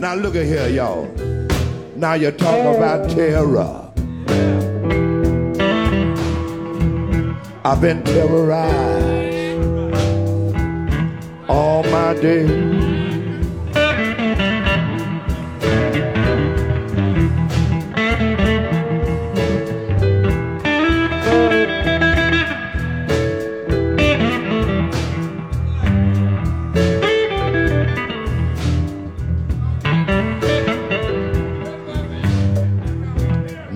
[0.00, 1.04] Now look at here, y'all.
[1.94, 3.92] Now you talk about terror.
[7.62, 9.60] I've been terrorized
[11.50, 12.79] all my days.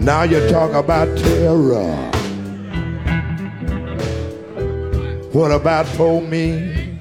[0.05, 2.11] Now you talk about terror.
[5.33, 7.01] What about for me?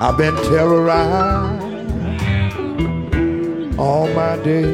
[0.00, 1.62] I've been terrorized
[3.78, 4.66] all my day.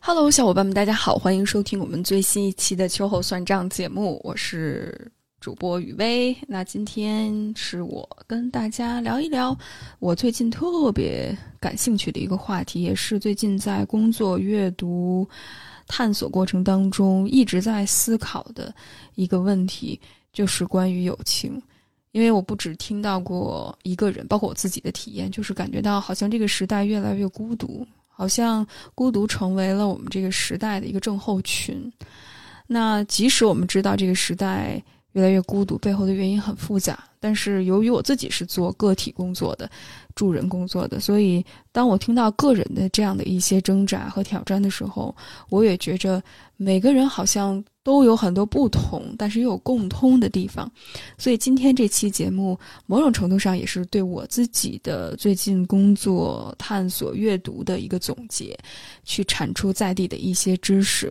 [0.00, 5.12] Hello，小伙伴们，大家好，欢迎收听我们最新一期的秋后算账节目，我是
[5.46, 6.36] 主播雨薇。
[6.48, 9.56] 那今天是我跟大家聊一聊
[10.00, 15.24] 我最近特别感兴趣的一个话题，也是最近在工作、阅读、
[15.86, 18.74] 探索过程当中一直在思考的
[19.14, 20.00] 一个问题，
[20.32, 21.62] 就是关于友情。
[22.10, 31.88] 因为我不只听到过一个人，包括我自己的体验，就是感觉到好像这个时代越来越孤独，好像孤独成为了我们这个时代的一个症候群。
[32.66, 34.82] 那即使我们知道这个时代
[35.16, 39.68] 越来越孤独，背后的原因很复杂，但是由于我自己是做个体工作的、
[40.14, 41.42] 助人工作的，所以
[41.72, 45.16] 当我听到个人的这样的一些挣扎和挑战的时候，
[45.48, 46.22] 我也觉着
[46.58, 50.70] 每个人好像都有很多不同，但是又有共通的地方。
[51.16, 58.54] 所以今天这期节目，某种程度上也是对我自己的最近工作、探索、阅读的一个总结，
[59.02, 61.10] 去产出在地的一些知识，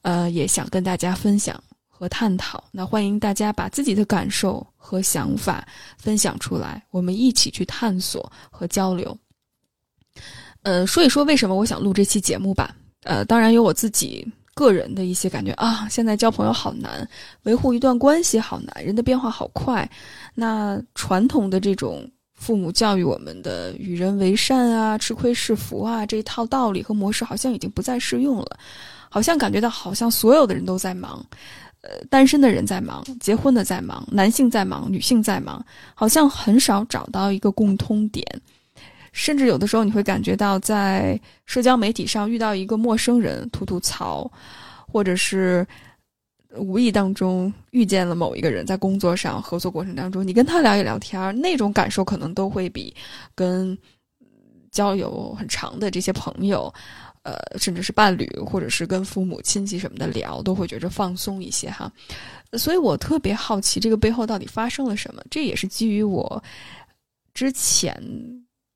[0.00, 1.62] 呃，也想跟大家分享
[2.04, 2.62] 和探讨。
[2.70, 5.66] 那欢迎大家把自己的感受和想法
[5.96, 9.16] 分享出来，我们一起去探索和交流。
[10.64, 12.76] 呃，说一说为什么我想录这期节目吧。
[13.04, 17.08] 呃，当然有我自己个人的一些感觉啊，现在交朋友好难，
[17.44, 19.90] 维护一段关系好难，人的变化好快。
[20.34, 28.58] 那传统的这种父母教育我们的与人为善啊、吃亏是福啊这一套道理和模式，好像已经不再适用了。
[29.10, 31.24] 好像感觉到，好像所有的人都在忙，
[32.10, 35.64] 单身的人在忙，结婚的在忙，男性在忙，女性在忙，
[35.94, 38.24] 好像很少找到一个共通点。
[39.12, 44.28] 甚至有的时候，你会感觉到在社交媒体上遇到一个陌生人吐吐槽，
[44.90, 45.64] 或者是
[46.56, 52.92] 无意当中遇见了某一个人，在工作上合作过程当中，你跟他聊一聊天，那种感受可能都会比
[53.36, 53.76] 跟
[54.72, 56.72] 交友很长的这些朋友，
[57.24, 61.92] 呃，甚至是伴侣，或者是跟父母亲戚什么的聊，都会觉着放松一些哈。
[62.52, 65.20] 所以我特别好奇，这个背后到底发生了什么？
[65.28, 66.42] 这也是基于我
[67.34, 68.00] 之前。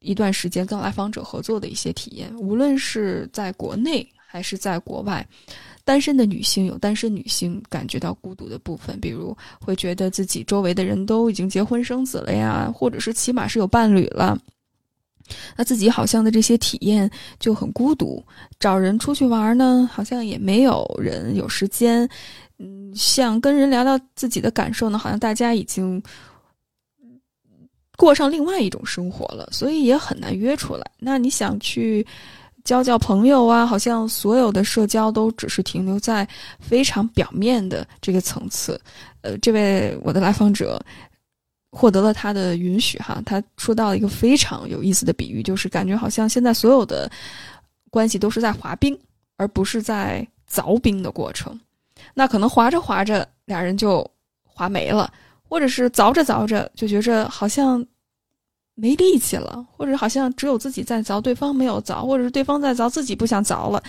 [0.00, 5.26] 一段时间跟来访者合作的一些体验，无论是在国内还是在国外，
[5.84, 14.38] 单身的女性有单身女性感觉到孤独的部分，比如会觉得自己周围的人都已经结婚生子了呀，或者是起码是有伴侣了，
[15.56, 18.22] 那自己好像的这些体验就很孤独。
[18.59, 22.09] 找人出去玩呢，好像也没有人有时间，
[22.59, 26.03] 嗯，想跟人聊聊自己的感受呢，好像大家已经。
[27.97, 30.88] 过上另外一种生活了，所以也很难约出来。
[31.00, 32.06] 那你想去
[32.62, 33.67] 交交朋友啊？
[33.67, 36.25] 好像所有的社交都只是停留在
[36.61, 38.81] 非常表面的这个层次。
[39.22, 40.81] 呃，这位我的来访者
[41.71, 47.11] 获得了他的允许哈，他说到了一个非常有意思的比喻，就是感觉好像现在所有的
[47.91, 48.99] 关系都是在滑冰，
[49.37, 51.59] 而不是在凿冰的过程。
[52.15, 54.09] 那可能滑着滑着，俩人就
[54.45, 55.12] 滑没了。
[55.51, 57.83] 或者是凿着凿着就觉着好像
[58.75, 63.83] 没力气了，或者好像只有自己在凿，对方没有凿，或者是对方在凿，自己不想凿了，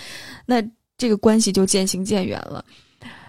[0.46, 0.64] 那
[0.98, 2.64] 这个关系就渐行渐远了。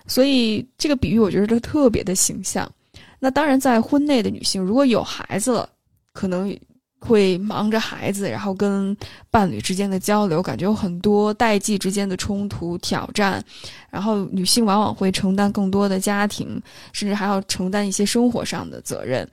[0.06, 2.70] 所以这个比喻我觉得特别的形象。
[3.20, 5.68] 那当然，在婚内的女性如果有孩子了，
[6.12, 6.58] 可能
[6.98, 8.96] 会忙着孩子，然后跟
[9.30, 13.42] 伴侣之间的交流，感觉有很多代际之间的冲突挑战。
[13.90, 16.60] 然后女性往往会承担更多的家庭，
[16.92, 19.28] 甚至还要承担一些生活上的责任。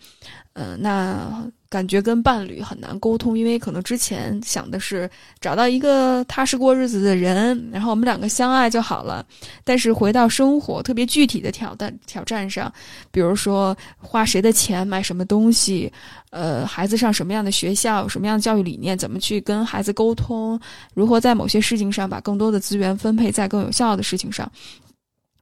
[0.53, 5.09] 嗯，那感觉跟伴侣很难沟通，因为可能之前想的是
[5.41, 9.25] 找到一个踏实过日子的人，然后我们两个相爱就好了。
[9.63, 12.71] 但是回到生活特别具体的挑战挑战上，
[13.11, 15.91] 比如说花谁的钱买什么东西，
[16.29, 20.59] 呃，孩子上什么样的学校，什么样的教育理念，怎么去跟孩子沟通，
[20.93, 24.49] 如何在某些事情上把更多的资源分配在更有效的事情上。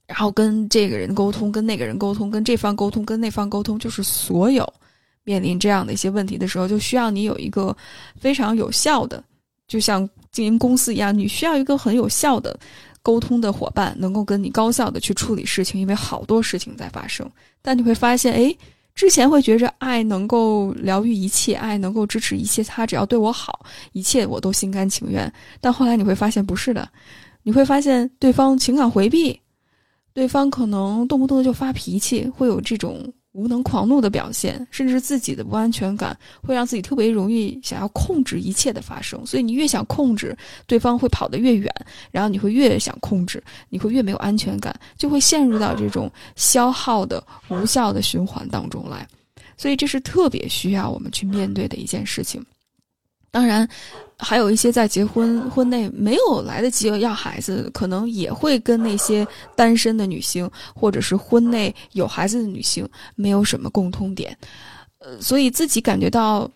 [0.07, 4.71] 然后跟这个人沟通，跟那个人沟通，跟这方沟通，跟那方沟通，就是所有
[5.25, 7.75] 面临这样的一些问题的时候，就需要你有一个
[8.17, 9.21] 非常有效的，
[9.67, 12.57] 就像经营公司一样，你需要一个很有效的
[13.01, 17.29] 沟通的伙伴，能够跟你高效的去处理事情，因为好多事情在发生。
[17.61, 18.55] 但你会发现，哎，
[18.93, 25.31] 之前会觉着爱能够疗愈一切，爱能够支持一切，他只要对我好，一切我都心甘情愿。
[25.59, 26.87] 但后来你会发现不是的，
[27.41, 29.39] 你会发现对方情感回避，
[30.13, 33.11] 对方可能动不动就发脾气，会有这种。
[33.35, 39.25] 无能狂怒的表现，甚至自己的不安全感，会让自己特别容易想要控制一切的发生。
[39.25, 40.35] 所以你越想控制，
[40.65, 41.69] 对方会跑得越远，
[42.11, 49.05] 然后你会越想控制，你会越没有安全感，就会陷入到这种消耗的无效的循环当中来。
[49.57, 52.41] 所以这是特别需要我们去面对的一件事情。
[53.35, 53.67] 当然。
[54.17, 59.27] 还有一些在结婚婚内没有来得及要孩子，可能也会跟那些
[59.57, 64.35] 单身的女性，或者是婚内有孩子的女性没有什么共通点，
[64.99, 66.49] 呃，所以自己感觉到。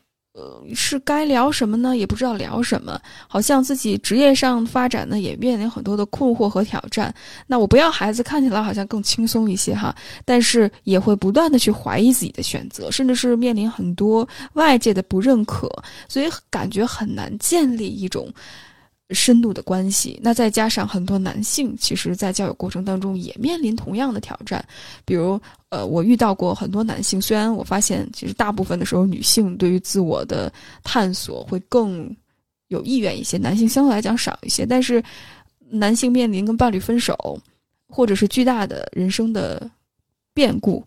[0.73, 1.95] 是该聊什么呢？
[1.95, 7.13] 也不知道聊什么，好像自己职业上发展呢，也面临很多的困惑和挑战。
[7.47, 9.95] 那我不要孩子，看起来好像更轻松一些哈，
[10.25, 15.69] 但是也会不断的去怀疑自己的选择，甚至是面临很多外界的不认可，
[16.07, 18.31] 所以感觉很难建立一种。
[19.11, 24.63] 深度的关系，那再加上很多男性，其实，在交友过程当中也面临同样的挑战。
[25.03, 25.39] 比如，
[25.69, 30.51] 呃，我遇到过很多男性，虽然我发现，其实大部分的时候，女性对于自我的
[30.83, 32.15] 探索会更
[32.67, 34.63] 有意愿一些，男性相对来讲少一些。
[34.63, 35.03] 但是，
[35.69, 37.39] 男性面临跟伴侣分手，
[37.87, 39.67] 或者是巨大的人生的
[40.35, 40.83] 变故，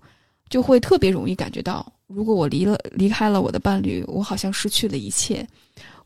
[0.48, 5.44] 就会特别容易感觉到，如果我离了离开了我的伴侣，我好像失去了一切。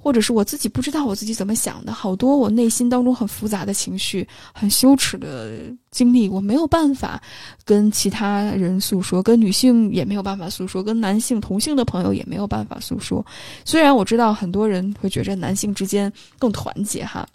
[0.06, 4.25] 或者是我自己不知道我自己怎么想的，好多我内心当中很复杂的情绪、
[4.55, 5.58] 很羞耻的
[5.91, 7.20] 经历，我没有办法
[7.64, 13.26] 跟其他人诉说，跟女性也没有办法诉说，跟男性同性的朋友也没有办法诉说。
[13.64, 17.26] 虽然我知道很多人会觉着男性之间更团结哈，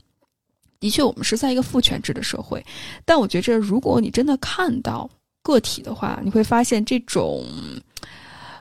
[0.79, 2.65] 的确我们是在一个父权制的社会，
[3.03, 5.09] 但我觉着如果你真的看到
[5.43, 7.45] 个体的话，你会发现这种。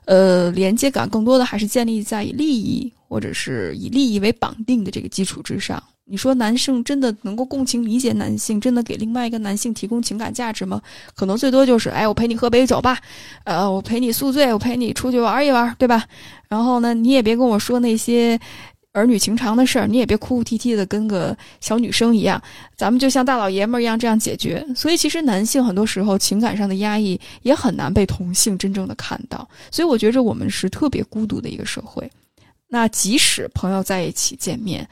[0.07, 5.83] 呃，连接感更多的还是建立在利益或者是以利益为绑定的这个基础之上。
[6.05, 10.81] 你说男性真的能够共情理解男性，真的给另外一个男性提供情感价值吗？
[11.15, 12.99] 可能最多就是，哎，我陪你喝杯酒吧，
[13.45, 16.07] 呃，我陪你宿醉，我陪你出去玩一玩，对吧？
[16.49, 18.41] 然后呢，你也别跟我说那些。
[18.93, 22.43] 儿女情长的事儿，你也别哭哭啼啼的，跟个小女生一样。
[22.77, 24.67] 咱们就像大老爷们儿一样这样解决。
[24.75, 29.49] 所以，其实男性很多时候情感上的压抑也很难被同性真正的看到。
[29.71, 32.11] 所以，我觉着我们是特别孤独的一个社会。
[32.71, 34.89] 那即使朋友在一起见面。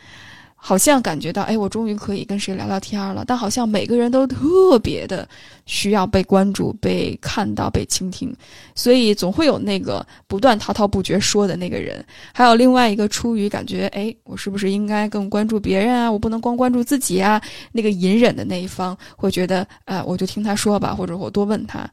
[0.61, 3.25] 好像感觉到，哎，我终于可以跟谁聊聊天了。
[3.25, 5.27] 但好像每个人都特别的
[5.67, 8.35] 需要被关注、被看到、被倾听，
[8.75, 12.05] 所以总会有那个不断滔滔不绝说的那个人，
[12.35, 16.11] 还有另外一个出于感觉，哎，我是不是应该更关注别人啊？
[16.11, 17.41] 我不能光关注自己啊。
[17.71, 21.89] 那个隐忍的那一方会觉得，啊，我就听他说吧，或者我多问他，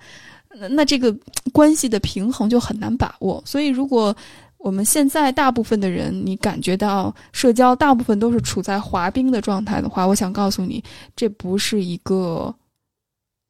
[0.59, 1.15] 那那这个
[1.53, 3.41] 关系的平衡就很难把握。
[3.45, 4.13] 所以如果。
[4.65, 10.83] 我们现在大部分的人，你感觉到社交大部分都是处在滑冰的状态的话，我想告诉你，
[11.15, 12.51] 这不是一个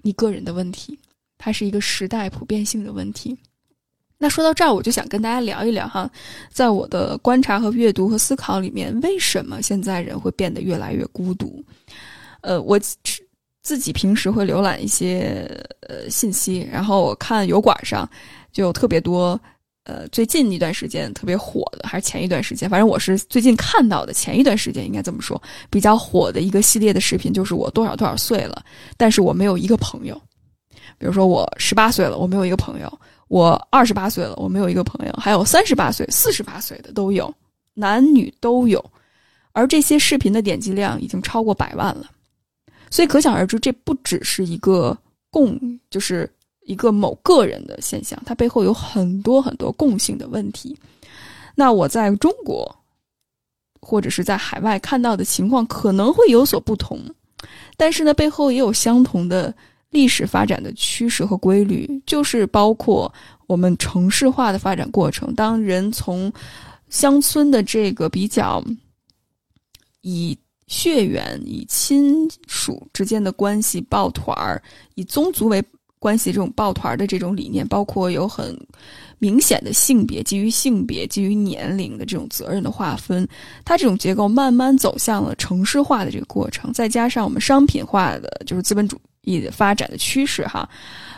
[0.01, 1.00] 你个人的问题，
[1.38, 3.33] 它是一个时代普遍性的问题。
[4.17, 6.12] 那说到这儿，我就想跟大家聊一聊哈，
[6.51, 11.63] 在我的观察和阅读和思考里面，为什么现在人会变得越来越孤独？
[12.41, 12.77] 呃，我
[13.62, 15.48] 自己平时会浏览一些
[15.88, 18.05] 呃信息，然后我看油管上
[18.51, 19.39] 就有特别多。
[19.86, 24.12] 呃，最近一段时间特别火的，还是前一段时间，反正我是最近看到的。
[24.12, 25.39] 前一段时间应该这么说，
[25.70, 28.65] 比较火的一个系列的视频，就是我多少多少岁了，
[28.98, 30.20] 但是我没有一个朋友。
[30.98, 32.89] 比如说我十八岁了，我没有一个朋友；
[33.27, 37.32] 我二十八岁了，我没有一个朋友；还有三十八岁、四十八岁的都有，
[37.75, 38.84] 男女都有。
[39.51, 42.10] 而这些视频的点击量已经超过百万了，
[42.89, 44.98] 所以可想而知，这不只是一个
[45.30, 45.60] 共，
[45.92, 46.27] 就是。
[46.65, 50.75] 一个某个人的现象，它背后有很多很多共性的问题。
[51.53, 52.75] 那我在中国
[53.79, 57.00] 或者是在海外看到的情况可能会有所不同，
[57.77, 59.53] 但是呢，背后也有相同的
[59.91, 63.13] 历史发展的趋势和规律，就是包括
[63.45, 65.34] 我们城市化的发展过程。
[65.36, 66.34] 当人从
[66.89, 68.63] 乡村的这个比较
[70.01, 74.62] 以血缘、以亲属之间的关系抱团儿，
[74.95, 75.63] 以宗族为。
[76.05, 78.55] 关系这种抱团的这种理念，包括有很
[79.17, 83.27] 明显的性别基于性别、基于年龄的这种责任的划分，
[83.63, 90.69] 它这种结构慢慢走向了城市化的这个过程，再加上我们商品化的就是资本主义的发展的趋势，哈，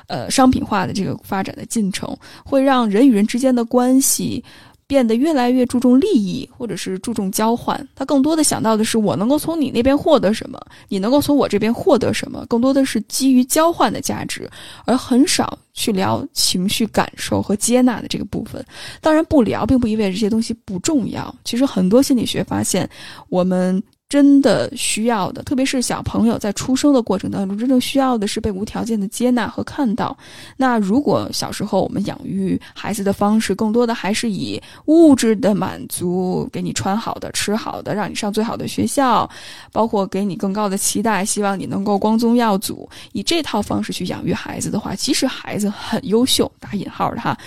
[0.08, 4.42] 呃商品化的这个发展的进程，会让人与人之间的关系。
[4.88, 7.88] 变得越来越注重利益，或者是注重交换。
[7.94, 12.46] 他更多的想到的是，我能够从你那边获得什么，你能够从我这边获得什么。
[12.48, 14.50] 更多的是基于交换的价值，
[14.86, 18.66] 而很少去聊情绪感受和接纳的这个部分。
[19.02, 21.36] 当然，不聊并不意味着这些东西不重要。
[21.44, 22.90] 其实，很多心理学发现，
[23.30, 23.84] 我们。
[24.10, 30.18] 真的需要的，特别是小朋友在出生的过程当中，真正需要的是被无条件的接纳和看到。
[30.56, 39.30] 那如果小时候我们养育孩子的方式，更多的还是以物质的满足，给你穿好的、吃好的，让你上最好的学校，
[39.74, 47.38] 包括给你更高的期待，希望你能够光宗耀祖，以这套方式去养育孩子的话，即使孩子很优秀（打引号的哈），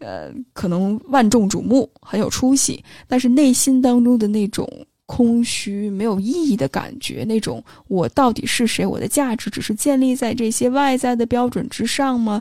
[0.00, 4.68] 呃，可能万众瞩目，很有出息，但是内心当中的那种。
[5.10, 8.86] 空虚、没有意义的感觉，那种我到底是谁？
[8.86, 12.40] 我的价值只是建立在这些外在的标准之上吗？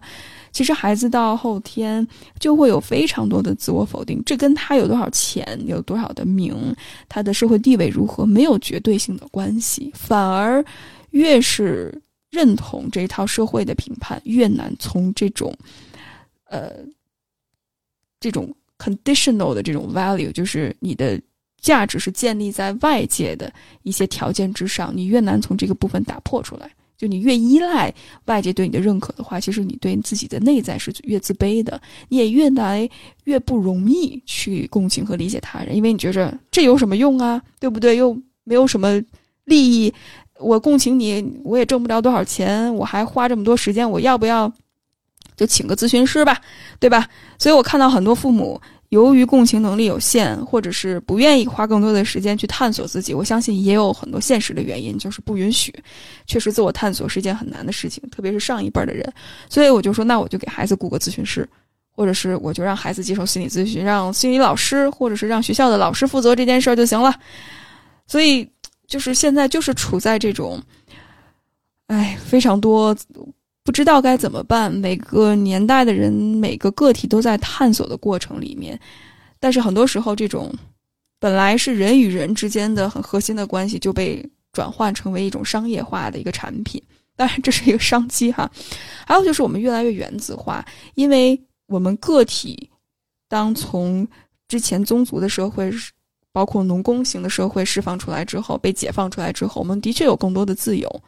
[0.51, 2.07] 其实孩子到后天
[2.39, 6.55] 就会有非常多的自我否定，这跟他有多少钱、有多少的名、
[7.07, 10.63] 他的社会地位如何没有绝对性的关系，反而
[11.09, 11.99] 越是
[12.29, 15.51] 认同这一套社会的评判，越难从这种，
[16.43, 16.71] 呃，
[18.19, 21.19] 这种 conditional 的这种 value，就是你的。
[21.59, 23.51] 价值是建立在外界的
[23.83, 26.69] 一些条件之上，你越难从这个部分打破出来。
[26.97, 27.93] 就你越依赖
[28.25, 32.89] 外界对你的认可的话，其实你对自己的内在是越自卑的，你也越来
[33.23, 37.95] 越不容易去共情和理解他人，因为你觉着这有什么用啊，对不对？
[37.95, 38.13] 又
[38.43, 39.01] 没有什么
[39.45, 39.93] 利益，
[40.39, 44.51] 我共情你，我也挣不着多少钱，我还花这么多时间，我要不要
[45.37, 46.41] 就请个咨询师吧，
[46.81, 47.07] 对吧？
[47.37, 48.59] 所以我看到很多父母。
[48.89, 55.71] 由于共情能力有限，或者是不愿意花更多的时间去探索自己，我相信也有很多现实的原因，就是不允许。
[56.25, 59.07] 确实，自我探索是一件很难的事情，特别是上一辈的人。
[59.47, 61.47] 所以我就说，那我就给孩子雇个咨询师，
[61.91, 67.13] 或者是我就让孩子接受心理咨询，让心理老师或者是让学校的老师负责这件事儿就行了。
[68.07, 68.49] 所以，
[68.87, 70.59] 就是现在就是处在这种，
[71.87, 72.95] 哎，非常多。
[73.69, 74.73] 不知道该怎么办。
[74.73, 78.77] 每个年代的人，每个个体都在探索的过程里面，
[79.39, 80.51] 但是很多时候，这种
[81.19, 86.81] 本来是人与人之间的很核心的关系，就被转换成为一种商业化的一个产品。
[87.15, 88.49] 当然，这是一个商机哈。
[89.05, 92.67] 还有就是，我们越来越原子化，因为我们个体
[93.27, 94.07] 当从
[94.47, 95.71] 之前宗族的社会，
[96.31, 101.03] 包括农工型的社会释放出来之后，被解放出来之后，我们的确有更多的自由，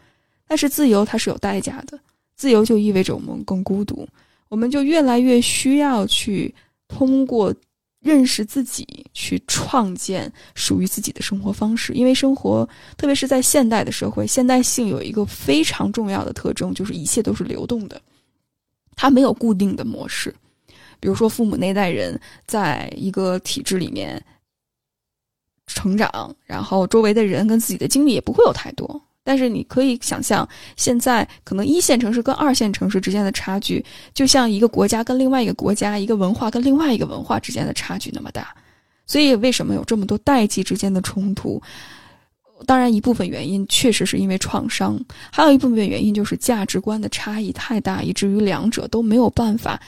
[0.48, 2.00] 但是自由它是有代价的。
[2.42, 4.08] 自由就意味着我们更孤独，
[4.50, 6.52] 我们就越来越需要去
[6.88, 7.54] 通过
[8.00, 11.94] 认识自己，去创建属于自己的生活方式。
[11.94, 12.68] 因为生活，
[12.98, 18.02] 特别是在现代的社会，现代性有一个非常重要的特征，就是一切都是流动的，
[18.96, 20.34] 它没有固定的模式。
[21.00, 24.20] 比如说，父母那代人在一个体制里面
[25.68, 29.00] 成长，然后周围的人跟自己的经历也不会有太多。
[29.24, 38.56] 但是你可以想象，现在可能一线城市跟二线城市之间的差距，就像一个国家跟另外一个国家、一个文化跟另外一个文化之间的差距那么大。
[39.06, 41.62] 所以，为什么有这么多代际之间的冲突？
[42.66, 44.98] 当然，一部分原因确实是因为创伤，
[45.32, 49.82] 还有一部分原因就是价值观的差异太大，以至于两者都没有办法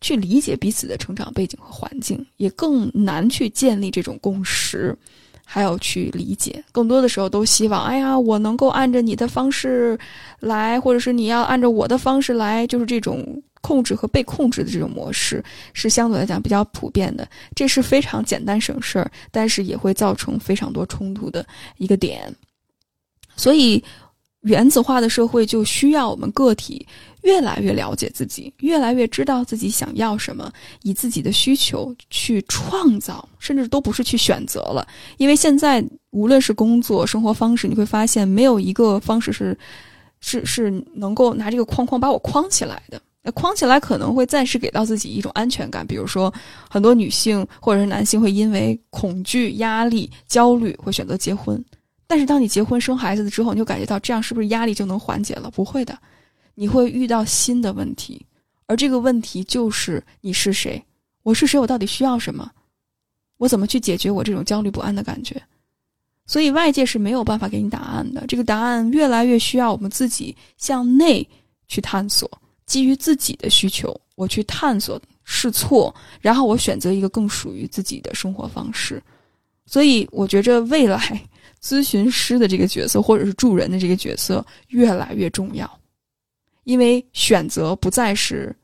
[0.00, 4.94] 去理解彼此的成长背景和环境，也更难去建立这种共识。
[5.48, 9.96] 还有去理解，更多的时候都希望，哎呀，我能够按着你的方式
[10.40, 17.26] 来，或者是你要按照我的方式来，就是这种控制和被控制的这种模式，是相对来讲比较普遍的。
[17.54, 21.46] 这是非常简单省事儿，但是也会造成非常多冲突的
[21.78, 22.34] 一个点。
[23.36, 23.82] 所以，
[24.46, 26.86] 原子化的社会就需要我们个体。
[27.22, 30.48] 越来越了解自己，越来越知道自己想要什么，
[30.84, 34.86] 以自己的需求去创造，甚至都不是去选择了。
[35.16, 39.58] 因为现在无论是工作、生活方式，你会发现没有一个方式是
[40.20, 43.02] 是是能够拿这个框框把我框起来的。
[43.24, 46.32] 那框起来可能会暂时给到自己一种安全感，比如说
[46.70, 51.60] 很多女性或者是男性会因为恐惧、压力、焦虑会选择结婚，
[52.06, 55.50] 但是当你结婚生孩子了之后，你就感觉到这样是不是压力就能缓解了？
[55.50, 55.98] 不会的。
[56.54, 58.24] 你会遇到新的问题，
[58.66, 60.82] 而这个问题就是你是谁？
[61.22, 61.58] 我是谁？
[61.58, 62.50] 我到底需要什么？
[63.36, 65.42] 我怎么去解决我这种焦虑不安的感觉？
[66.24, 68.24] 所以外界是没有办法给你答案的。
[68.26, 71.28] 这个答案越来越需要我们自己向内
[71.68, 72.30] 去探索，
[72.64, 79.02] 基于自己的需求，我去探索试错，然后我选择一个更属于自己的生活方式。
[79.66, 81.20] 所以我觉着未来
[81.66, 85.68] 咨询师的这个角色，或者是助人的这个角色越来越重要。
[86.62, 88.54] 因为选择不再是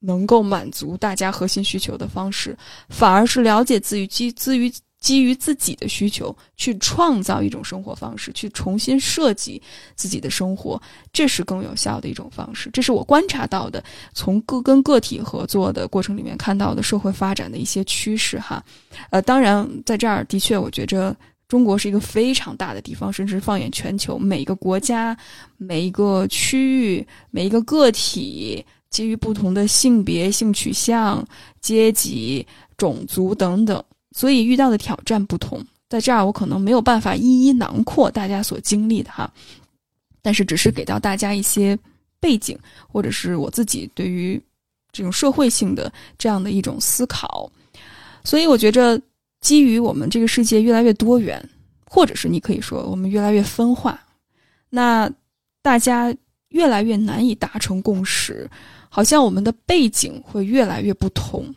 [0.00, 2.56] 能够满足大家核心需求的方式，
[2.88, 9.60] 反而是了解自己基基于基于自己的需求去创造一种生活方式，去重新设计
[9.96, 10.80] 自己的生活，
[11.12, 12.70] 这是更有效的一种方式。
[12.70, 13.82] 这是我观察到的，
[14.12, 18.64] 从个跟个体合作的过程里面看到的社会发展的一些趋势哈。
[19.10, 21.16] 呃，当然在这儿的确，我觉着
[21.52, 25.14] 中国是一个非常大的地方，甚至放眼全球，每一个国家、
[25.58, 28.64] 每一个区域、每一个个体。
[28.88, 31.22] 基于不同的性别、性取向、
[31.60, 32.46] 阶级、
[32.78, 35.62] 种族等等，所以遇到的挑战不同。
[35.90, 39.30] 在这儿，我可能没有办法一一囊括大家所经历的哈，
[40.22, 41.78] 但是只是给到大家一些
[42.18, 44.40] 背景，或者是我自己对于
[44.90, 47.50] 这种社会性的这样的一种思考。
[48.24, 48.98] 所以，我觉着
[49.42, 51.46] 基于我们这个世界越来越多元，
[51.84, 54.02] 或者是你可以说我们越来越分化，
[54.70, 55.12] 那
[55.60, 56.14] 大家
[56.48, 58.48] 越来越难以达成共识。
[58.88, 61.54] 好像我们的背景会越来越不同，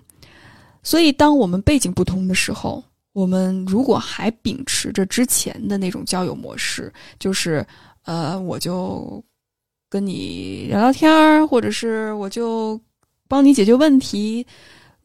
[0.83, 7.65] 所以当我们背景不同的时候，我们如果还秉持着之前的那种交友模式，就是
[8.03, 9.21] 呃，我就
[9.89, 12.79] 跟你聊聊天儿，或者是我就
[13.27, 14.47] 帮你解决问题，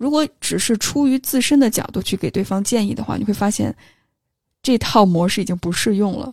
[0.01, 3.75] 如果只是出于自身的角度去给对方建议的话，你会发现
[4.63, 6.33] 这套模式已经不适用了。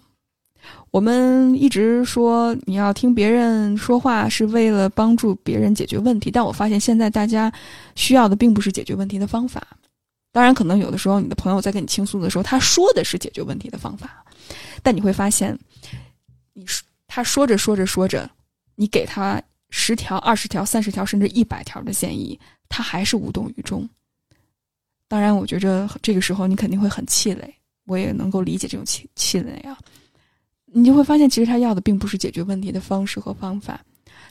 [0.89, 7.51] 我们一直说你要听别人说话是为了帮助别人解决问题，但我发现现在大家
[7.93, 9.61] 需要的并不是解决问题的方法。
[10.31, 14.23] 当然，可能有的时候你的朋友在跟你倾诉的时候，他说的是解决问题的方法，
[14.81, 15.57] 但你会发现，
[16.53, 18.29] 你说他说着说着说着，
[18.75, 23.87] 你给他十条、二十条、三十条，甚至一百条的建议，他还是无动于衷。
[25.07, 27.53] 当然，我觉着这个时候你肯定会很气馁，
[27.85, 29.77] 我也能够理解这种气气馁啊。
[30.65, 33.79] 你就会发现，其实他要的并不是解决问题的方式和方法，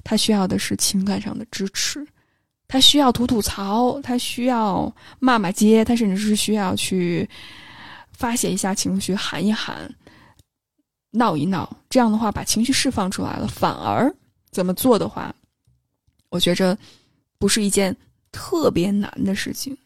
[0.04, 2.06] 他需要的是情感上的支持，
[2.68, 7.26] 他需要吐吐槽，他需要骂骂街，他甚至是需要去
[8.12, 9.90] 发泄一下情绪，喊一喊，
[11.10, 11.74] 闹一闹。
[11.88, 14.14] 这样的话，把情绪释放出来了，反而
[14.50, 15.34] 怎么做的话，
[16.28, 16.76] 我觉着
[17.38, 17.96] 不是一件
[18.32, 19.76] 特别难的事情。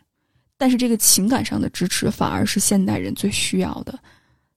[0.57, 3.98] 但是这个情感上的支持，反而是现代人最需要的。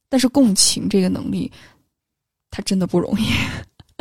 [0.10, 1.52] 但是共情这个能力。
[2.56, 3.26] 他真的不容易，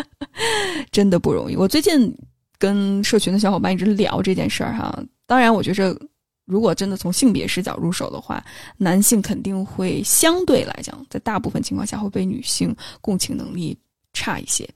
[0.92, 1.56] 真的不容易。
[1.56, 2.14] 我最近
[2.58, 5.02] 跟社群的小伙伴一直聊这件事儿哈。
[5.24, 5.98] 当然，我觉着
[6.44, 8.44] 如果真的从性别视角入手的话，
[8.76, 13.74] 男性肯定会相对来讲，在大部分情况下会比女性共情能力
[14.12, 14.68] 差一些，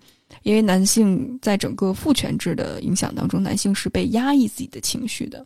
[0.47, 5.45] 因为男性在整个父权制的影响当中，男性是被压抑自己的情绪的。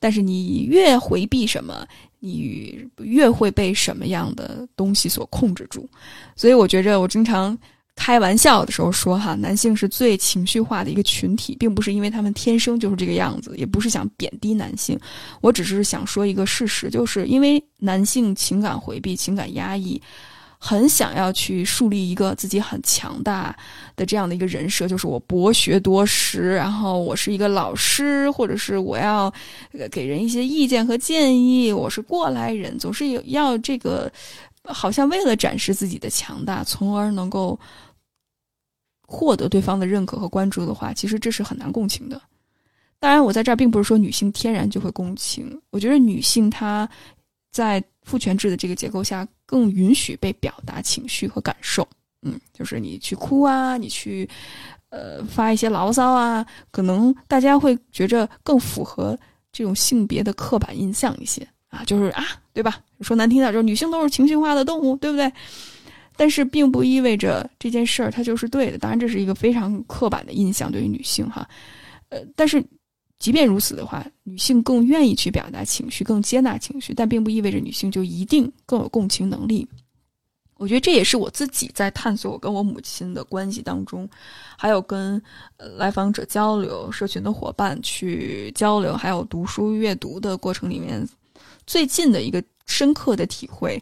[0.00, 1.86] 但是你越回避什么，
[2.18, 5.86] 你越会被什么样的东西所控制住。
[6.34, 7.54] 所以我觉着，我经常
[7.94, 14.98] 开玩笑的时候说哈，男性是最情绪化的一个群体，并不是因为他们天生就是这个样子，也不是想贬低男性，
[15.42, 20.00] 我只是想说一个事实，就是因为男性情感回避、情感压抑。
[20.60, 23.56] 很想要去树立一个自己很强大
[23.94, 29.32] 的这样的一个人设，就是我博学多识，然后我是一个老师，或者是我要
[29.90, 34.10] 给人一些意见和建议，我是过来人，总是有要这个，
[34.64, 37.58] 好像为了展示自己的强大，从而能够
[39.06, 42.20] 获得对方的认可和关注的话，其实这是很难共情的。
[43.00, 46.88] 当然，我在这儿并不是说女性天然就会共情，我觉得女性她
[47.50, 47.82] 在。
[48.04, 51.86] 父权制的这个结构下，更允许被表达情绪和感受。
[52.22, 54.26] 嗯，就是你去哭啊，你去，
[54.88, 59.14] 呃，发一些牢骚啊，可能大家会觉着更符合
[59.52, 62.80] 这种性别的刻板印象一些啊，就是啊，对吧？
[63.02, 65.30] 说难听点，就是女性都是情绪化的动物，对不对？
[66.16, 68.78] 但是并不意味着这件事儿它就是对的。
[68.78, 71.46] 当然，这是一个非常刻板的印象对于女性哈，
[72.08, 72.64] 呃，但是。
[73.18, 79.66] 即便如此的话，女性更愿意去表达情绪，更接纳情绪，但并不意味着女性就一定更有共情能力。
[80.56, 84.08] 我觉得这也是我自己在探索我跟我母亲的关系当中，
[84.56, 85.22] 还有跟
[85.76, 91.04] 来访者交流、社群的伙伴去交流，还有读书阅读的过程里面，
[91.66, 93.80] 最近的一个深刻的体会，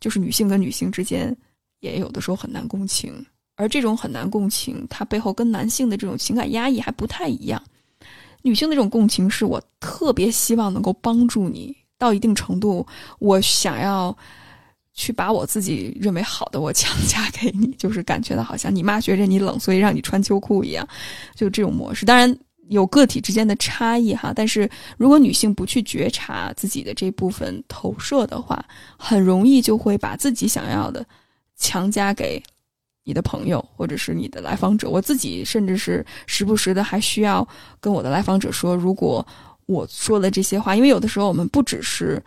[0.00, 1.36] 就是女性跟女性之间
[1.80, 7.62] 也有的时候很难共情，而这种很难共情，它背后跟男性的这种情感压抑还不太一样。
[8.42, 12.86] 女性的这种共情，是我特别希望能够帮助你到一定程度。
[13.18, 14.16] 我想要
[14.94, 20.86] 去把我自己认为好的我强加给你，就是感觉到好像你妈觉着你冷，所以让你穿秋裤一样，
[21.34, 22.06] 就这种模式。
[22.06, 28.64] 当然有个体之间的差异哈，但是如果女性不去觉察自己的这部分投射的话，
[28.96, 31.04] 很容易就会把自己想要的
[31.56, 32.42] 强加给。
[33.08, 37.46] 你的朋友或者是你的来访者，我自己甚至是时不时的还需要
[37.80, 39.26] 跟我的来访者说，如果
[39.64, 42.22] 我说了这些话，因为有的时候我们不只是，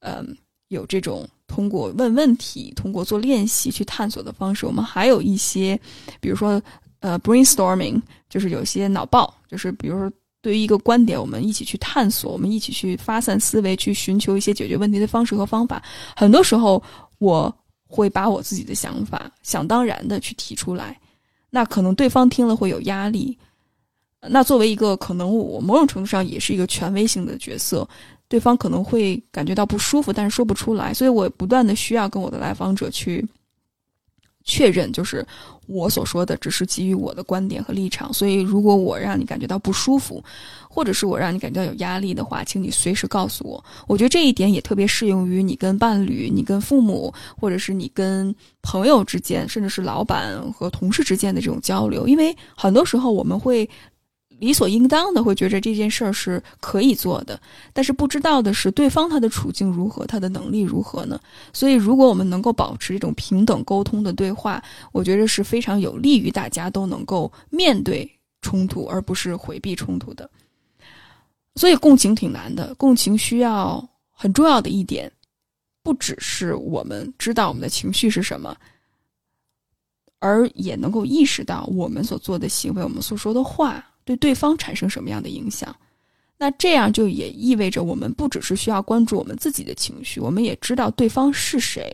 [0.00, 0.36] 嗯，
[0.68, 5.80] 有这种通过问问题、通过做练习去探索的方式，我们还有一些，
[6.20, 6.60] 比如说
[7.00, 15.82] 呃，brainstorming，就是有些脑爆，就是比如说对于一个观点，我们一起去探索，我们一起去发散思维，去寻求一些解决问题的方式和方法。
[16.14, 16.82] 很多时候
[17.20, 17.50] 我。
[17.86, 20.98] 会把我自己的想法想当然的去提出来，
[21.50, 23.36] 那可能对方听了会有压力。
[24.28, 27.88] 那作为一个可能我某种程度上也是一个权威性的角色，
[28.28, 33.24] 对方可能会感觉到不舒服，但是说不出来，所以我不断的需要跟我的来访者去。
[34.46, 35.26] 确认就是
[35.66, 38.10] 我所说的，只是基于我的观点和立场。
[38.12, 40.22] 所以，如果我让你感觉到不舒服，
[40.70, 43.62] 或者是我让你感觉到有压力的话，请你随时告诉我。
[43.86, 52.08] 我觉得这一点也特别适用于你跟伴侣、你跟父母，或者是你跟朋友之间，甚至是老板和同事之间的这种交流。
[52.08, 53.68] 因为很多时候我们会。
[54.38, 57.40] 理所应当的会觉着这件事儿是可以做的，
[57.72, 61.18] 但是不知道的是对方他的处境如何，他的能力如何呢？
[61.54, 68.06] 所以，如果我们能够保持这种平等沟通的对话，我觉得是非常有利于大家都能够面对
[68.42, 70.28] 冲突，而不是回避冲突的。
[71.54, 72.74] 所以，共情挺难的。
[72.74, 75.10] 共情需要很重要的一点，
[75.82, 78.54] 不只是我们知道我们的情绪是什么，
[80.18, 83.82] 而也能够意识到我们所做的行为，我们所说的话。
[84.06, 85.76] 对对方产生什么样的影响？
[86.38, 91.90] 那这样就也意味着我们不只是需要关注我们自己的情绪，我们也知道对方是谁，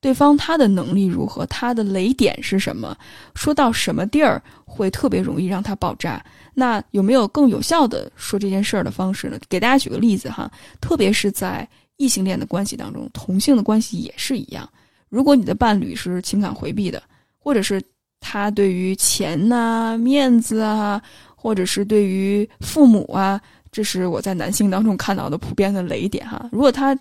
[0.00, 2.96] 对方他的能力如何，他的雷点是什么，
[3.34, 6.24] 说到什么地儿会特别容易让他爆炸。
[6.54, 9.38] 那有没有更有效的说这件事儿的方式呢？
[9.50, 14.66] 给大家举个例子哈，特别是在异性恋的关系当中，同性的关系也是一样。
[15.10, 17.02] 如果你的伴侣是情感回避的，
[17.38, 17.82] 或者是
[18.18, 21.02] 他对于钱呐、面子啊。
[21.40, 26.48] 或者是对于父母啊，这是我在男性当中看到的普遍的雷点哈。
[26.50, 26.98] 如果他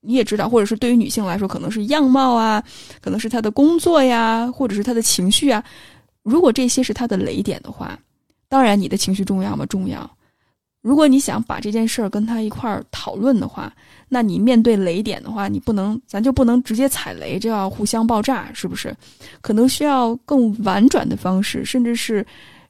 [0.00, 2.62] 你也知道，或者是对于女性来说，可能是样貌啊，
[3.00, 5.64] 可能是他的工作呀，或者是他的情绪啊。
[6.22, 7.98] 如果这些是他的雷点的话，
[8.48, 9.64] 当然你的情绪重要吗？
[9.66, 10.08] 重要。
[10.82, 13.72] 如果你想把这件事儿跟他一块儿讨论的话，
[14.08, 18.94] 那你面对雷点的话，你不能，咱就不能直接踩雷，就要互相爆炸，是不是？
[19.40, 22.24] 可能需要更婉转的方式，甚至是。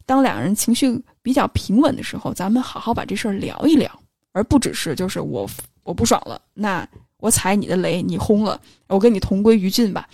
[0.08, 3.90] 当两个人情绪比较平稳的时候，咱们好好把这事儿聊一聊，
[4.32, 5.46] 而不只是就是我
[5.82, 10.08] 我不爽了，那我踩你的雷，你轰了，我跟你同归于尽吧。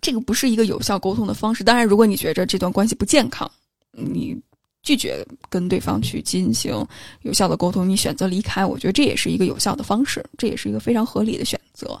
[0.00, 1.64] 这个不是一个有效沟通的方式。
[1.64, 3.50] 当然，如果你觉着这段关系不健康，
[3.90, 4.40] 你。
[4.82, 6.84] 拒绝跟对方去进行
[7.22, 12.00] 有效的沟通，你选择离开，我觉得这也是一个有效的方式，这也是一个非常合理的选择。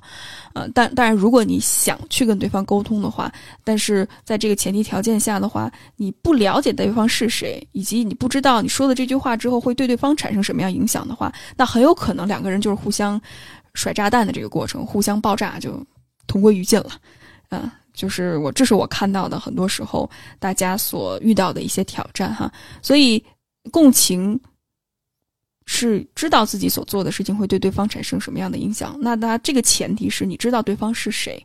[0.52, 13.20] 呃，但当然，如果你想去跟对方沟通的话，但是在这个前提条件下的话，你不了解对方是谁，以及你不知道你说的这句话之后会对对方产生什么样影响的话，那很有可能两个人就是互相
[13.74, 15.80] 甩炸弹的这个过程，互相爆炸就
[16.26, 16.90] 同归于尽了。
[17.50, 17.70] 嗯。
[17.92, 22.52] 就是我，这是我看到的很多时候大家所遇到的一些挑战哈。
[22.80, 23.22] 所以
[23.70, 24.38] 共情
[25.66, 28.98] 是知道自己所做的事情会对对方产生什么样的影响。
[29.00, 31.44] 那他这个前提是你知道对方是谁，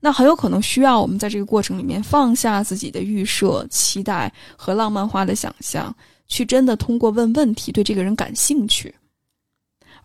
[0.00, 5.94] 那很有可能需要我们在这个过程里面放下自己的预设、期待和浪漫化的想象，
[6.26, 8.94] 去真的通过问问题对这个人感兴趣。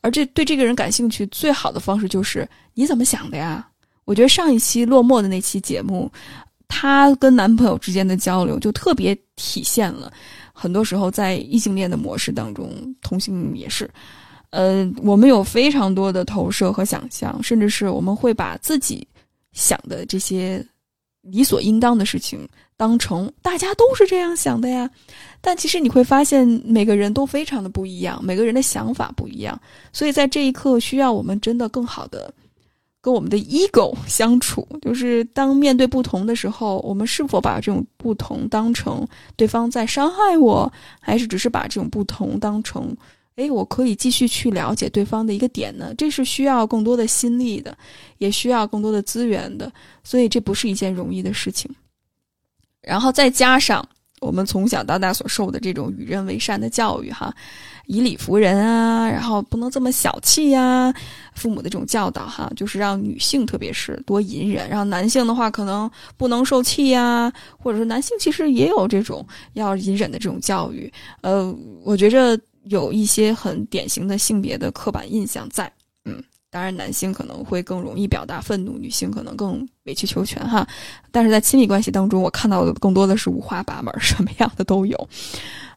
[0.02, 3.66] 而这对这个人感兴趣最好的方式就是你怎么想的呀？
[4.06, 6.12] 我觉得上一期落寞的那期节目，
[6.68, 10.12] 她跟男朋友之间的交流就特别体现了，
[10.54, 12.70] 很多时候在异性恋的模式当中，
[13.02, 13.90] 同性也是，
[14.50, 19.08] 呃，我们有非常多的投射和想象，甚至是我们会把自己
[19.52, 20.66] 想的这些
[21.22, 24.90] 理所应当的事情当成大家都是这样想的呀，
[25.40, 29.58] 但其实你会发现每个人都非常的不一样，每个人的想法不一样，
[29.94, 32.34] 所以在这一刻需要我们真的更好的。
[33.04, 42.96] 跟我们的 ego 相处，就是当面对不同的时候，我们是否把这种不同当成对方在伤害我，还是只是把这种不同当成，
[43.36, 45.94] 哎，我可以继续去了解对方的一个点呢？
[45.98, 47.78] 这是需要更多的心力的，
[48.20, 49.70] 也需要更多的资源的，
[50.02, 51.70] 所以这不是一件容易的事情。
[52.82, 53.86] 然后再加上
[54.24, 57.34] 我们从小到大所受的这种与人为善的教育，哈。
[57.88, 60.94] 以理服人啊，然后不能这么小气呀。
[61.36, 70.90] 父母的这种教导哈，就是让女性特别是多隐忍，让男性的话可能不能受气呀，或者说男性其实也有这种要隐忍的这种教育。
[71.20, 75.70] 呃，我觉着有一些很典型的性别的刻板印象在，
[76.54, 80.68] 当然，男性可能会更容易表达愤怒，女性可能更委曲求全哈。
[81.10, 85.10] 但是在亲密关系当中，我看到的更多的是五花八门，什么样的都有。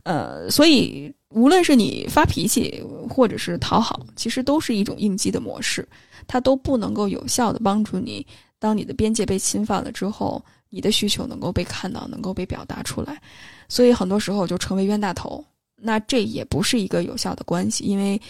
[0.02, 5.88] 呃，所以无论是你发脾气，或者是讨好，其实都是一种应激的模式，
[6.26, 8.26] 它都不能够有效的帮助你。
[8.58, 13.18] 当你的边界被侵犯了之后，你的需求能够被看到，能够被表达出来。
[13.66, 15.42] 所以很多时候就成为冤大头，
[15.74, 18.20] 那这也不是一个有效的关系，因为。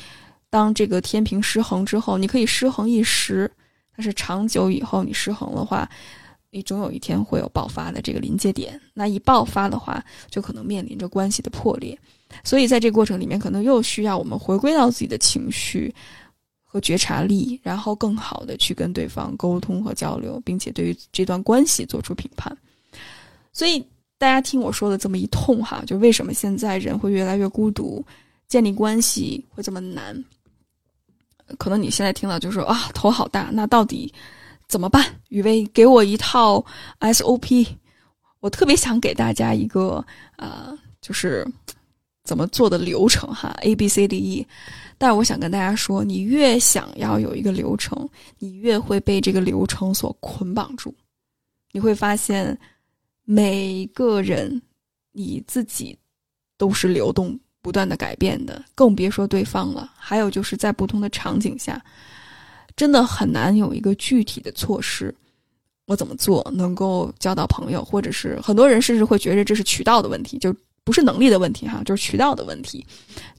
[0.57, 3.51] 当这个天平失衡之后，你可以失衡一时，
[3.95, 5.87] 但是长久以后你失衡的话，
[6.51, 8.81] 你总有一天会有爆发的这个临界点。
[8.95, 11.99] 那一爆发的话，就可能面临着关系的破裂。
[12.43, 15.95] 所以在这个过程里面，可能又需要我们回归到自己的情绪
[16.65, 22.57] 和觉察力，然后更好的去跟对方沟通和交流，并且对于这段关系做出评判。
[23.53, 23.79] 所以
[24.17, 28.03] 大家听我说的这么一通哈，就为什么现在人会越来越孤独，
[28.49, 30.25] 建立关系会这么难？
[31.59, 34.13] 可能你现在听到就说啊，头好大，那到底
[34.69, 35.05] 怎么办？
[35.29, 36.65] 雨薇给我一套
[37.01, 37.67] SOP，
[38.41, 40.05] 我特别想给大家一个
[40.37, 41.47] 呃，就是
[42.25, 44.47] 怎么做的流程哈，A B C D E。
[44.99, 50.95] 但我想跟大家说，你越想要有一个流程，你越会被这个流程所捆绑住。
[51.71, 52.59] 你会发现，
[53.25, 54.63] 每个人
[55.13, 55.97] 你自己
[56.57, 57.39] 都是流动。
[57.67, 59.91] 不断的改变的，更别说对方了。
[59.99, 61.85] 还有就是在不同的场景下，
[62.77, 65.13] 真的很难有一个具体的措施。
[65.87, 70.55] 我怎么做能够交到朋友，或者是很多人甚至会觉得这是渠道的问题，就。
[70.87, 72.87] 不是能力的问题哈，就是渠道的问题，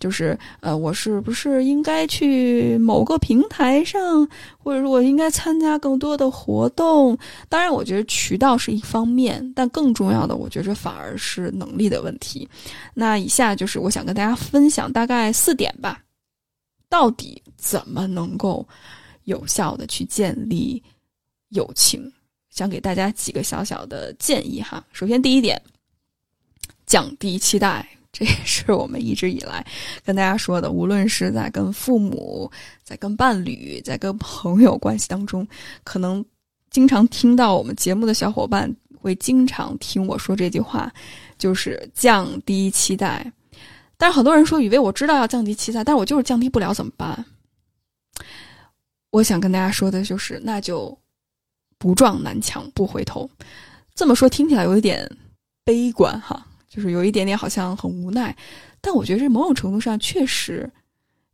[0.02, 7.18] 就是呃，我是不是应该去某个平台上，或者说我应该参加更多的活动？
[7.48, 12.46] 当然，我觉得渠道是一方面，但更重要的，我觉着反而是能力的问题。
[12.94, 16.02] 那以下就是我想跟大家分享大概四点吧，
[16.90, 18.68] 到底怎么能够
[19.24, 20.84] 有效的去建立
[21.52, 22.12] 友情？
[22.50, 24.86] 想给大家几个小小的建议哈。
[24.92, 25.62] 首先，第一点。
[26.88, 29.64] 降低期待，这也是我们一直以来
[30.04, 30.72] 跟大家说的。
[30.72, 32.50] 无论是在跟父母、
[32.84, 35.48] 在跟伴侣、在跟朋友关系当中，
[35.84, 36.26] 可能
[36.72, 40.92] 经常听到我们节目的小伙伴会经常听我说这句话，
[41.38, 43.32] 就是降低期待。
[43.98, 47.26] 但是很多人说，以为我知道要降低期待，但是我就是降低不了，怎么办？
[49.10, 50.98] 我想跟大家说的就是，那就
[51.78, 53.30] 不撞南墙不回头。
[53.96, 55.10] 这么说听起来有一点
[55.64, 56.46] 悲观哈。
[56.78, 58.36] 就是有一点点好像很无奈，
[58.80, 60.72] 但我觉得这某种程度上确实，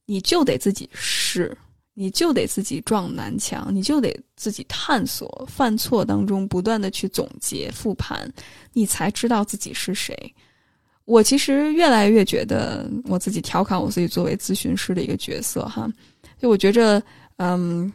[0.05, 1.55] 你就得自己试，
[1.93, 8.31] 你就得自己撞南墙，你就得自己探索，犯错当中不断的去总结复盘，
[8.71, 10.17] 你才知道自己是谁。
[11.03, 15.91] 我其实越来越觉得我自己调侃我自己作为咨询师的一个角色哈，
[16.39, 17.03] 就我觉着，
[17.35, 17.91] 嗯，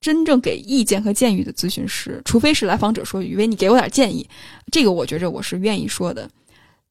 [0.00, 4.28] 真正给意见和建议的咨询师，除非是来访者说雨薇你给我点建议，
[4.72, 6.28] 这个我觉着我是愿意说的。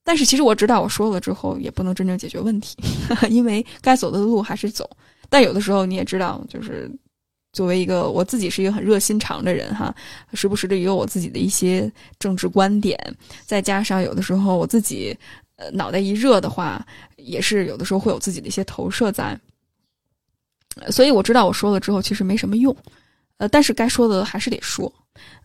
[0.03, 2.75] 但是其实我知道，我说了之后也不能真正解决问题，
[3.29, 4.89] 因为该走的路还是走。
[5.29, 6.89] 但有的时候你也知道，就是
[7.53, 9.93] 作为一个我自己是一个很热心肠的人哈，
[10.33, 12.97] 时不时的也有我自己的一些政治观点，
[13.45, 15.15] 再加上有的时候我自己
[15.57, 16.83] 呃脑袋一热的话，
[17.17, 19.39] 也是有的时候会有自己的一些投射在。
[20.89, 22.75] 所以我知道我说了之后其实没什么用，
[23.37, 24.91] 呃，但是该说的还是得说，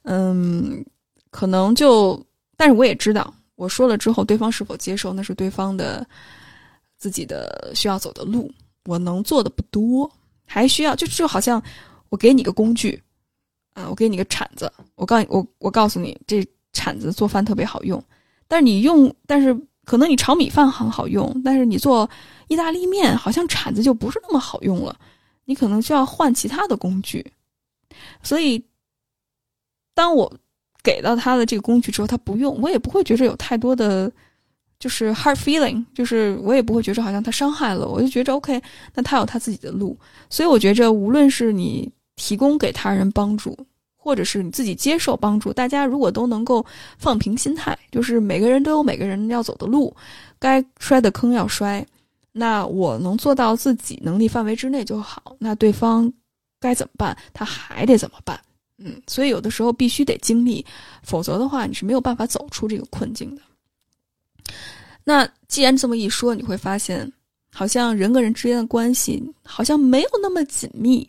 [0.04, 0.84] 嗯，
[1.30, 2.24] 可能就，
[2.56, 3.34] 但是我也知道。
[3.56, 6.06] 我说了之后，对方是否接受，那是对方的
[6.98, 8.50] 自己的需要走的路。
[8.84, 10.10] 我能做的不多，
[10.44, 11.62] 还需要就就好像
[12.08, 13.00] 我给你个工具，
[13.74, 18.02] 啊，我给你个铲子，我告诉你我我告诉你，这铲子做饭特别好用。
[18.48, 22.08] 但是你用，但是可能你炒米饭很好用，但是你做
[22.48, 24.98] 意大利面，好像铲子就不是那么好用了。
[25.44, 27.24] 你可能需要换其他的工具。
[28.22, 28.64] 所以，
[29.94, 30.32] 当我。
[30.84, 34.12] 给到他的这个工具之后，他不用，我也不会觉着有太多的，
[34.78, 38.62] 就是 hard feeling，就是我也不会觉着好像他伤害了我，就觉着 OK，
[38.94, 43.56] 那他有他自己的路，所以我觉着无论是你提供给他人帮助，
[43.96, 46.64] 或者是你自己接受帮助，大家如果都能够
[46.98, 49.96] 放平心态，就是每个人都有每个人要走的路，
[50.38, 51.84] 该摔的坑要摔，
[52.32, 56.12] 那我能做到自己能力范围之内就好，那对方
[56.60, 58.38] 该怎么办，他还得怎么办。
[58.76, 60.64] 嗯，所以有的时候必须得经历，
[61.02, 63.42] 否则的话你是没有办法走出这个困境的。
[65.04, 67.10] 那既然这么一说，你会发现，
[67.52, 71.08] 好像人跟人之间的关系好像没有那么紧密，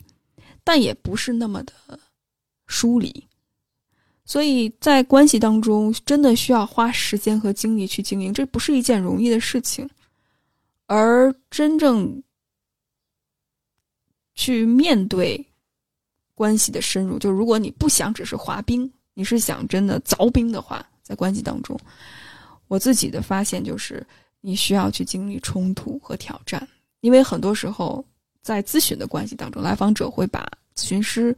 [0.62, 1.72] 但也不是那么的
[2.66, 3.26] 疏离。
[4.24, 9.88] 所以在关系当中，真的需要花时间和精力去经营，这不是一件容易的事情。
[10.86, 12.22] 而真正
[14.34, 15.44] 去面对。
[16.36, 17.18] 关系的深入。
[17.18, 21.76] 就如果你不想只是滑冰，你是想真的凿冰的话，在关系当中，
[22.68, 24.06] 我自己的发现就是，
[24.40, 26.68] 你需要去经历冲突和挑战，
[27.00, 28.04] 因为很多时候
[28.42, 30.46] 在咨询的关系当中，来访者会把
[30.76, 31.36] 咨询师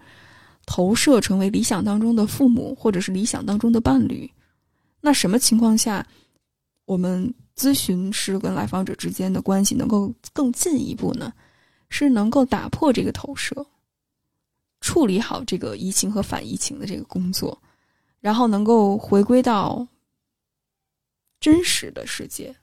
[0.66, 4.30] 投射成为理想当中的父母，或者是理想当中的伴侣。
[5.00, 6.06] 那什么情况下，
[6.84, 11.32] 我们咨询师跟来访者之间的关系能够更进一步呢？
[11.90, 13.66] 是能够打破这个投射，
[14.80, 17.60] 处理好这个疫情和反疫情的这个工作，
[18.20, 19.86] 然后能够回归到
[21.40, 22.54] 真实的世界，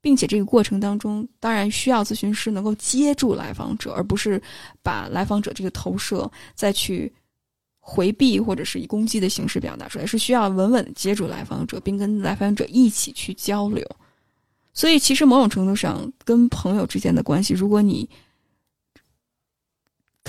[0.00, 4.40] 并且这个过程当中，当然需要咨询师能够接住来访者，而不是
[4.82, 7.12] 把来访者这个投射再去
[7.80, 13.84] 回避或者是以攻击的形式表达出来，是需要稳稳接住来访者，并跟来访者一起去交流。
[14.72, 18.08] 所以，其实某种程度上，跟朋友之间的关系，如果你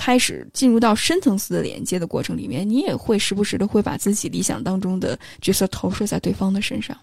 [0.02, 6.96] 开始进入到深层次的连接的过程里面，你也会时不时的会把自己理想当中的角色投射在对方的身上。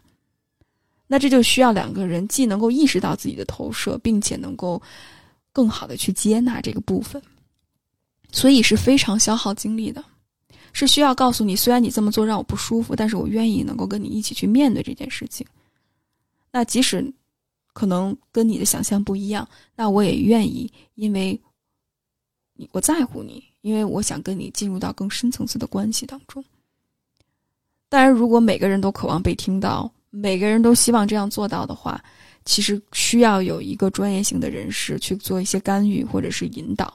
[1.06, 4.82] 那这就需要两个人既能够意识到自己的投射，并且能够
[5.54, 7.22] 更好的去接纳这个部分，
[8.32, 10.04] 所以是非常消耗精力的。
[10.74, 15.46] 是需要告诉你，虽然你这么做让我不舒服，但是我愿意能够跟你一起去面对这件事情。
[16.52, 17.14] 那即使
[17.74, 21.40] 可能跟你的想象不一样，那我也愿意，因为。
[22.58, 26.44] 你我在乎你，因为我想跟你进入到更深层次的关系当中。
[27.90, 32.04] 当然，如果每个人都渴望被听到，每个人都希望这样做到的话，
[32.44, 36.94] 其实需要有一个专业性的人士去做一些干预或者是引导。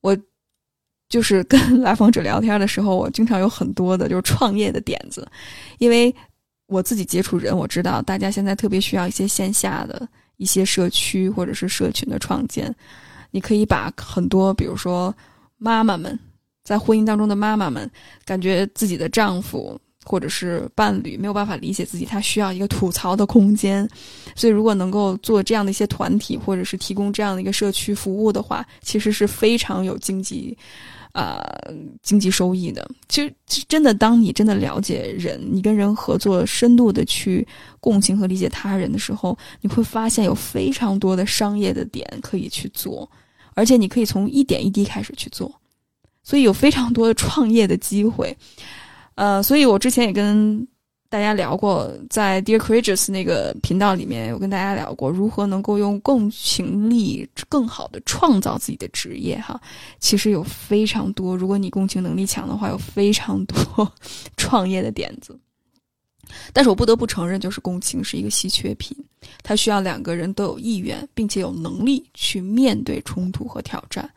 [0.00, 0.16] 我
[1.08, 5.28] 就是跟 来访者聊天的时候，我经常有很多的就是创业的点子，
[5.78, 6.12] 因为
[6.66, 12.74] 我自己接触人，我知道大家现在特别需要一些线下的一些社区或者是社群的创建。
[13.30, 15.14] 你可以把很多，比如说
[15.58, 16.18] 妈妈们
[16.62, 17.90] 在婚姻当中的妈妈们，
[18.24, 23.88] 感觉自己的丈夫或者是伴侣没有办法理解自己，他需要一个吐槽的空间。
[24.34, 30.56] 所以，如果能够做这样的一些团体，或者是提供这样的一个社区服务的话，其实是非常有经济
[31.12, 31.44] 啊
[32.02, 32.88] 经济收益的。
[33.08, 33.34] 其实，
[33.68, 37.46] 真的，当你真的了解人，你跟人合作，深度的去
[37.78, 43.08] 共情和理解他人的时候，你会发现有非常多的商业的点可以去做。
[43.54, 45.52] 而且你可以从一点一滴开始去做，
[46.22, 48.36] 所以有非常多的创业的机会。
[49.14, 50.66] 呃，所以我之前也跟
[51.08, 59.36] 大家聊过，在 Dear Courageous 那个频道里面，有跟大家聊过如何能够用共情力更好的创造自己的职业。
[59.38, 59.60] 哈，
[59.98, 63.92] 其实有非常多，如果你共情能力强的话，有非常多
[64.38, 65.38] 创业的点子。
[66.52, 68.96] 但是我不得不承认，就是共情是一个稀缺品，
[69.42, 74.08] 它需要两个人都有意愿，并且有能力去面对冲突和挑战。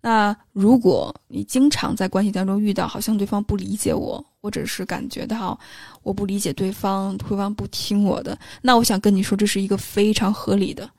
[0.00, 5.58] 那如果你经常在关系当中遇到，好像对方不理解我，或者是感觉到
[6.02, 10.90] 我不理解对方，对方不听我的，那我想跟你说，这是一个非常合理的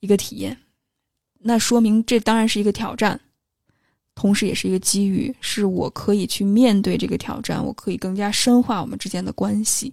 [0.00, 0.56] 一个体验。
[1.38, 3.20] 那说明这当然是一个挑战。
[4.20, 9.90] 同时，也是一个机遇，是我可以去面对这个挑战，我可以更加深化我们之间的关系，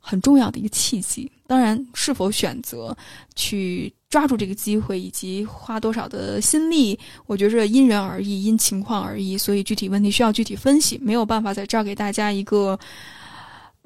[0.00, 1.30] 很重要的一个契机。
[1.46, 2.96] 当然，是否选择
[3.36, 9.36] 去抓住这个机会，以及花多少的心力，我觉着因人而异，因情况而异。
[9.36, 12.78] 所以，具体问题需要具体分析，没有办法在这儿给大家一个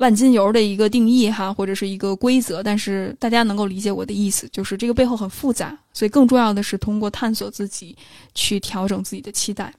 [0.02, 2.60] 万金油的一个定义哈，或者是一个规则。
[2.60, 5.78] 但是，大家能够理解我的意思，就是这个背后很复杂。
[5.92, 7.96] 所以，更重要的是通过探索自己，
[8.34, 9.72] 去调整自己的期待。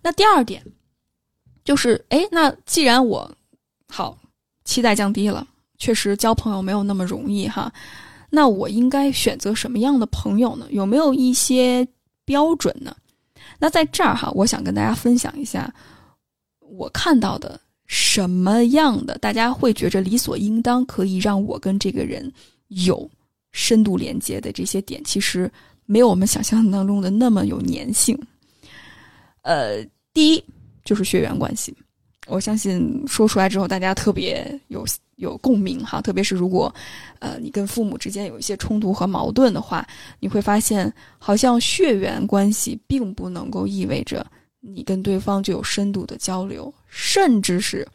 [0.00, 0.64] 那第二点，
[1.62, 3.30] 就是，哎，那既然我
[3.86, 4.16] 好
[4.64, 5.46] 期待降低了，
[5.76, 7.70] 确实交朋友没有那么容易哈。
[8.30, 10.66] 那我应该选择什么样的朋友呢？
[10.70, 11.86] 有没有一些
[12.24, 12.96] 标准呢？
[13.58, 15.70] 那在这儿哈，我想跟大家分享一下
[16.60, 22.32] 我看到的什么样的大家会觉着理所应当可以让我跟这个人
[22.68, 23.10] 有。
[23.52, 25.50] 深度连接的这些点，其实
[25.84, 28.16] 没有我们想象当中的那么有粘性。
[29.42, 30.44] 呃，第一
[30.84, 31.74] 就是血缘关系，
[32.28, 36.00] 我相信说出来之后大家特别有有共鸣哈。
[36.00, 36.72] 特别是如果
[37.18, 39.84] 呃你跟父母之间有一些冲突和矛盾的话，
[40.20, 44.24] 你会发现好像血缘关系并不能够意味着
[44.60, 47.86] 你跟对方就有深度的交流，甚至是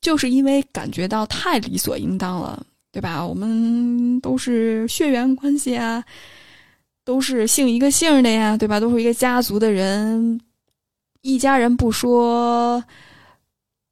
[0.00, 2.66] 就是因为感觉到太理所应当了。
[2.94, 3.26] 对吧？
[3.26, 6.04] 我们都是血缘关系啊，
[7.02, 8.78] 都是姓一个姓的呀，对吧？
[8.78, 10.40] 都是一个家族的人，
[11.22, 12.80] 一家人不说，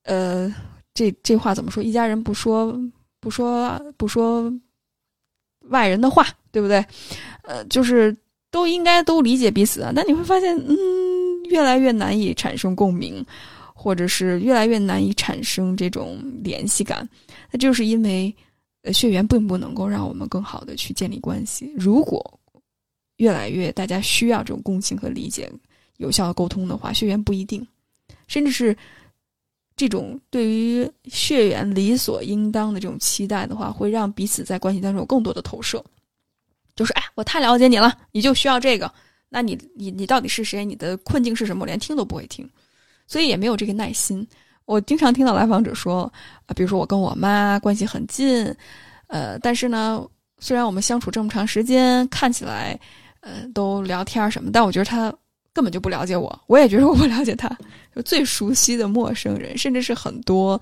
[0.05, 0.55] 呃，
[0.95, 1.83] 这这话怎么说？
[1.83, 2.81] 一家人不说
[3.19, 4.53] 不说不说
[5.63, 6.87] 外人的话，对不对？
[7.43, 8.17] 呃，就是
[8.53, 9.93] 都应该都理解彼此啊。
[9.93, 10.77] 但你会发现，嗯，
[11.51, 13.24] 越来越难以产生共鸣，
[13.74, 17.09] 或者是越来越难以产生这种联系感，
[17.51, 18.34] 那就是因为
[18.82, 21.72] 呃血缘并不能够让我们更好的去建立关系。
[21.76, 22.38] 如果
[23.16, 25.51] 越来越大家需要这种共情和理解、
[25.99, 27.66] 有效的沟通的话，血缘不一定，
[28.26, 28.76] 甚至是
[29.76, 35.84] 这种对于血缘理所应当的这种期待的话，会让彼此在关系当中有更多的投射。
[36.74, 38.93] 就是哎，我太了解你了，你就需要这个。
[39.35, 40.62] 那你你你到底是谁？
[40.62, 41.62] 你的困境是什么？
[41.62, 42.47] 我连听都不会听，
[43.07, 44.28] 所以也没有这个耐心。
[44.66, 46.03] 我经常听到来访者说
[46.45, 48.45] 啊，比如说我跟我妈关系很近，
[49.07, 50.07] 呃，但是呢，
[50.39, 52.78] 虽然我们相处这么长时间，看起来
[53.20, 55.11] 呃都聊天什么，但我觉得他
[55.55, 57.49] 根本就不了解我，我也觉得我不了解他。
[57.97, 60.61] 就最熟悉的陌生人，甚至是很多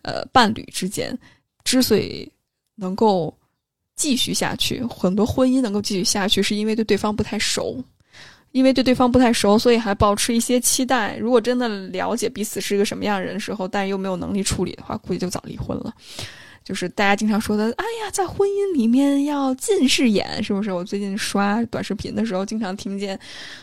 [0.00, 1.16] 呃伴侣之间，
[1.64, 2.30] 之所以
[2.74, 3.32] 能够
[3.94, 7.82] 继续下去，很多婚姻能够继续下去，是因为对对方不太熟。
[8.56, 11.14] 因为对对方不太熟，所以还保持一些期待。
[11.18, 15.92] 如果真的了解彼此是一个什么样的人时候，但又没有能力处理的话，估计就早离婚了。
[16.64, 20.72] 就是大家经常说的，哎呀，在婚姻里面要近视眼，是不是？
[20.72, 23.16] 我最近刷短视频的时候，经常听见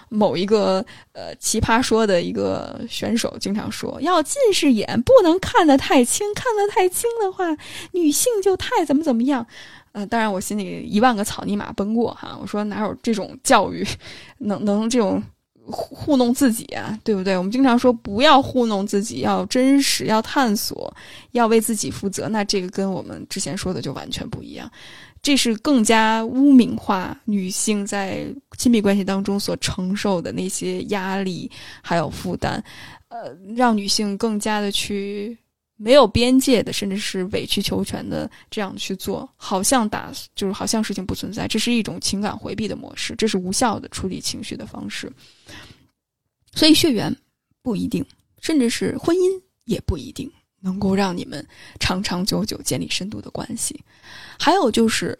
[0.10, 7.58] 某一个呃奇葩说的一个选手经常说，要近视眼，不能看得太清，看得太清的话，
[7.94, 9.48] 女性就太怎么怎么样。
[9.94, 12.36] 呃，当然，我心里一万个草泥马奔过哈。
[12.42, 13.88] 我说哪有这种教育，
[14.40, 15.22] 能能这种
[15.68, 17.38] 糊糊弄自己啊，对不对？
[17.38, 20.92] 我们经常说不要糊弄自己，要真实，要探索，
[21.32, 22.28] 要为自己负责。
[22.28, 24.68] 那这个跟我们之前说的就完全不一样，
[25.22, 28.26] 这是更加污名化女性在
[28.58, 31.50] 亲密关系当中所承受的那些压力
[31.84, 32.62] 还有负担，
[33.10, 35.38] 呃，让女性更加的去。
[35.84, 45.12] 没有边界的，甚至是委曲求全的这样去做，好像打就是好像事情不存在，这是一种情感回避的模式，这是无效的处理情绪的方式。
[46.54, 47.14] 所以血缘
[47.62, 48.06] 不一定，
[48.40, 50.32] 甚至是婚姻也不一定
[50.62, 51.46] 能够让你们
[51.82, 53.78] 长长久久建立深度的关系。
[54.40, 55.18] 还有就是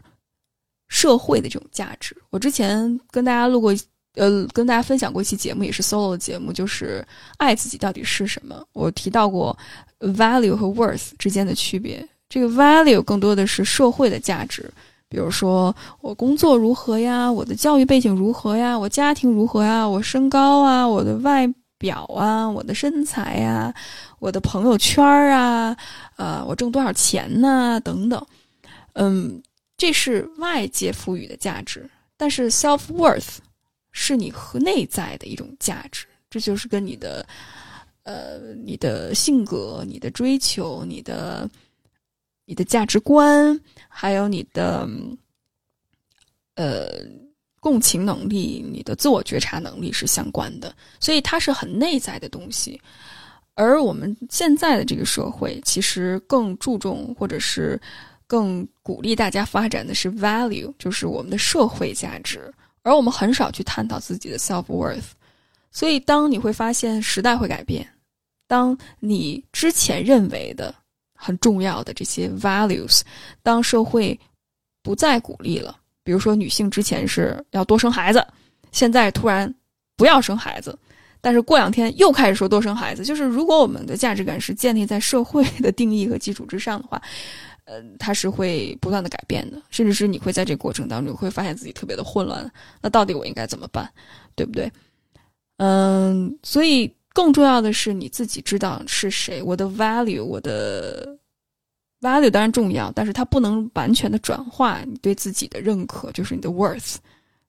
[0.88, 3.76] 社会的这种价值，我之前跟大家录过。
[4.16, 7.06] 呃，跟大家分享过一期节目，也是 solo 的节目，就是
[7.38, 8.64] 爱自己到底是什么。
[8.74, 9.58] 我提到过
[10.00, 12.08] value 和 worth 之间的区别。
[12.30, 14.72] 这个 value 更多的是社会的价值，
[15.08, 21.48] 比如说我工作如何呀，我的教育背景如何呀，我家庭如何呀，我身高啊，我的外
[21.78, 23.74] 表啊，我的身材呀，
[24.18, 25.76] 我的朋友圈啊，
[26.16, 27.80] 呃，我挣多少钱呢？
[27.84, 28.26] 等等。
[28.94, 29.42] 嗯，
[29.78, 31.88] 这是外界赋予的价值，
[32.18, 33.38] 但是 self worth。
[33.94, 37.26] 是你和内在的一种价值，这就是跟你的，
[38.04, 41.50] 呃，你的性格、你的追求、你的、
[42.44, 44.90] 你的价值观，还有你的，
[46.56, 47.06] 呃，
[47.60, 52.82] 共情能力、你的自我觉察能力是相关的，所以它是很内在的东西。
[53.54, 57.80] 而我们现在的这个社会，其实更注重或者是
[58.26, 62.52] 更鼓励大家发展的是 value，就是我们的社会价值。
[62.84, 65.12] 而我们很少去探讨自己的 self worth，
[65.72, 67.88] 所以当你会发现时代会改变，
[68.46, 70.76] 当你之前认为的
[71.16, 73.02] 很重要的这些 values，
[73.42, 74.20] 当社会
[74.82, 78.26] 不再鼓励了，比如说女性之前是要多生孩子，
[78.72, 79.52] 现在突然
[79.96, 80.78] 不要生孩子，
[81.22, 87.02] 但是过两天又开始说多生孩子，就是如果我们的价值感是建立在社会的定义和基础之上的话。
[87.66, 92.52] 呃，它是会不断的改变的，甚至是你会在这个过程当中会发现自己特别的混乱。
[92.82, 93.90] 那到底我应该怎么办，
[94.36, 94.72] 对不对？
[95.58, 99.42] 嗯，所以更重要的是你自己知道是谁。
[99.42, 101.18] 我的 value，我的
[102.02, 106.96] value 当然重要，但是它不能完全的转化你对自己的认可，就是你的 worth。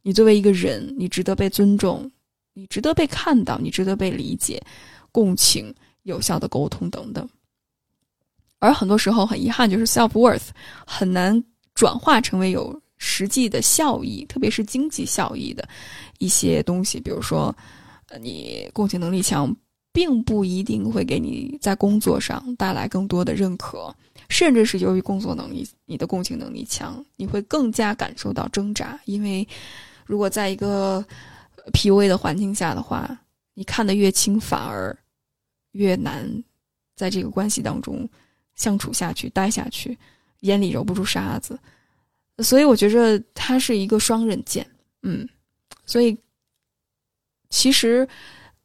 [0.03, 2.09] 你作为一个人，你值得被尊重，
[2.53, 4.63] 你值得被看到，你值得被理解、
[5.11, 7.27] 共情、有效的沟通等等。
[8.65, 10.49] 而很多时候，很遗憾，就是 self worth
[10.87, 11.45] 很难
[11.75, 15.69] 转化成为有实际的效益，特别是经济效益的
[16.19, 16.99] 一些东西。
[16.99, 17.55] 比如说，
[18.19, 19.55] 你共情能力强，
[19.93, 23.95] 并不一定会给你在工作上带来更多的认可，
[24.31, 28.99] 甚至是由于工作能力，你的共情能力强，你会更加感受到挣扎。
[29.05, 29.47] 因为
[30.07, 31.05] 如果在一个
[31.75, 33.15] PUA 的环境下的话，
[33.53, 34.97] 你看得越清，反而
[35.73, 36.27] 越难
[36.97, 38.09] 在这个关系当中。
[38.57, 39.97] 相处下去，待下去，
[40.41, 41.59] 眼里揉不住沙子，
[42.39, 44.67] 所以我觉着它是一个双刃剑，
[45.03, 45.29] 嗯，
[45.87, 46.17] 所以
[47.51, 48.07] 其实，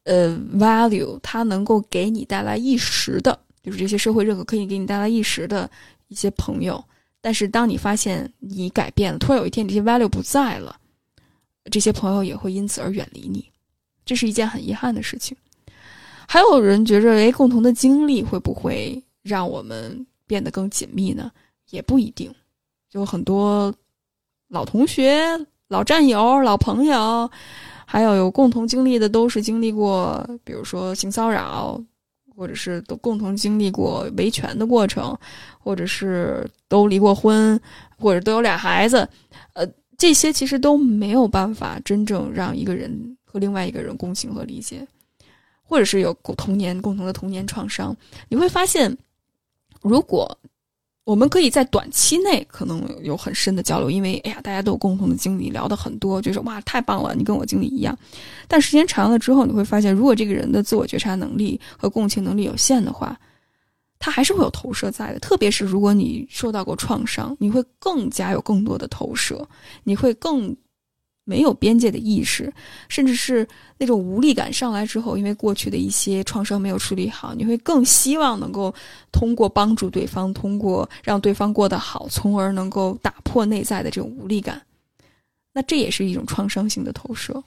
[0.04, 5.70] 呃，value 它能够给你带来一时的，就是这些社会认可可以给你带来一时的
[6.08, 6.84] 一些朋友，
[7.22, 10.80] 但是当你发现你改变了，突然有一天这些 value 不在了，
[11.72, 13.48] 这些朋友也会因此而远离你。
[14.06, 15.38] 这是一件很遗憾的事情。
[16.28, 21.32] 还有人觉着，哎，共同的经历会不会让我们变得更紧密呢？
[21.70, 22.34] 也不一定。
[22.90, 23.74] 就很多
[24.48, 25.22] 老同学、
[25.68, 27.30] 老战友、老朋友，
[27.86, 31.80] 还有有共同经历的，都是经历过，比如说性骚扰，
[32.36, 35.16] 或者是都共同经历过维权的过程，
[35.60, 37.60] 或者是都离过婚，
[37.98, 39.08] 或者都有俩孩子，
[39.54, 39.64] 呃，
[39.98, 44.88] 这些其实都没有办法真正让一个人和另外一个人共情和理解，
[45.62, 47.96] 或者是有童年共同的童年创伤，
[48.30, 48.98] 你会发现，
[49.82, 50.38] 如果。
[51.06, 57.98] 我们可以在短期内可能有很深的交流，因为哎呀，大家都有共同的经历，聊的很多，就是哇，太棒了，你跟我经历一样。
[58.48, 63.20] 但时间长了之后，你会发现，如果这个人的自我觉察能力和共情能力有限的话，
[63.98, 65.18] 他还是会有投射在的。
[65.18, 69.44] 特别是如果你受到过创伤，你会更加有更多的投射，
[69.84, 70.56] 你会更。
[71.30, 72.52] 没有边界的意识，
[72.88, 78.74] 甚至是那种无力感上来之后，因为过去的一些创伤没有处理好，你会更希望能够
[79.12, 84.60] 通过帮助对方，通过让对方过得好，从而能够打破内在的这种无力感。
[85.54, 87.44] 那这也是一种创伤性的投射。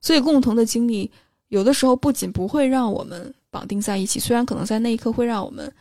[0.00, 1.10] 所以，共同的经历
[1.48, 5.72] 有的时候不仅不会让我们绑定在一起，虽然可能在那一刻会让我们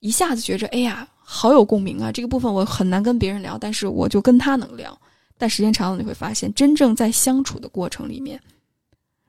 [0.00, 2.12] 一下子觉着，哎呀，好有共鸣啊！
[2.12, 4.98] 这个部分我很难跟别人聊，但是我就跟他能聊。
[5.36, 8.40] 但时间长了，你会发现，真正在相处的过程里面，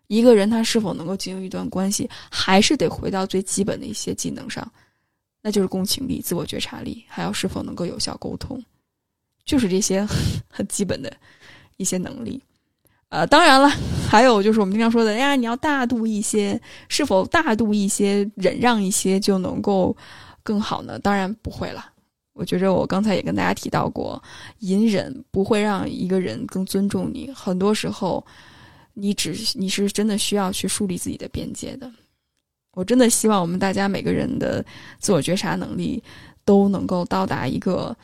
[0.08, 4.72] 一个人他是否能够进入一段关系，还是得回到最基本的一些技能上，
[5.42, 8.64] 那就是共情力、自我觉察力，还有是否能够有效沟通，
[9.44, 10.08] 就是这些
[10.48, 11.12] 很基本的
[11.78, 12.42] 一些能力。
[13.10, 13.70] 呃，当然了，
[14.10, 19.96] 还有就是我们经常说的，哎呀，你要大度一些，是否大度一些、忍让一些就能够
[20.44, 21.00] 更好呢？
[21.00, 21.94] 当然不会了。
[22.36, 24.22] 我觉着我刚才也跟大家提到过，
[24.60, 27.32] 隐忍不会让一个人更尊重你。
[27.34, 28.24] 很多时候，
[28.94, 31.90] 你只你是真的需要去树立自己的边界的。
[32.74, 34.64] 我真的希望我们大家每个人的
[35.00, 36.04] 自我觉察能力
[36.44, 37.96] 都能够到达一个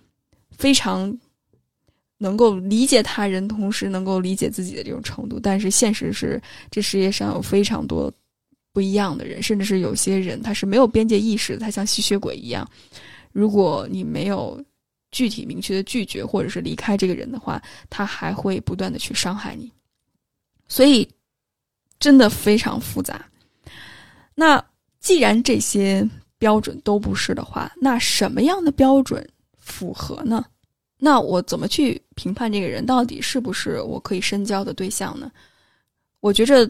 [0.51, 1.13] 非常
[2.17, 5.41] 能够理解他人，同时能够理解自己的这种程度。
[5.41, 8.09] 但是现实是，这世界上有非常多
[8.71, 12.65] 不一样的人，甚至是有些人他是没有边界意识的，他像吸血鬼一样。
[13.31, 14.63] 如果你没有
[15.11, 19.71] 具体明确的拒绝或者是离开这个人的话，他还会不断的去伤害你，
[20.67, 21.07] 所以
[21.99, 23.25] 真的非常复杂。
[24.35, 24.63] 那
[24.99, 26.07] 既然这些
[26.37, 29.27] 标准都不是的话，那什么样的标准
[29.57, 30.45] 符合呢？
[30.97, 35.31] 那我怎么去评判这个人到底是不是我可以深交的对象呢？
[36.19, 36.69] 我觉着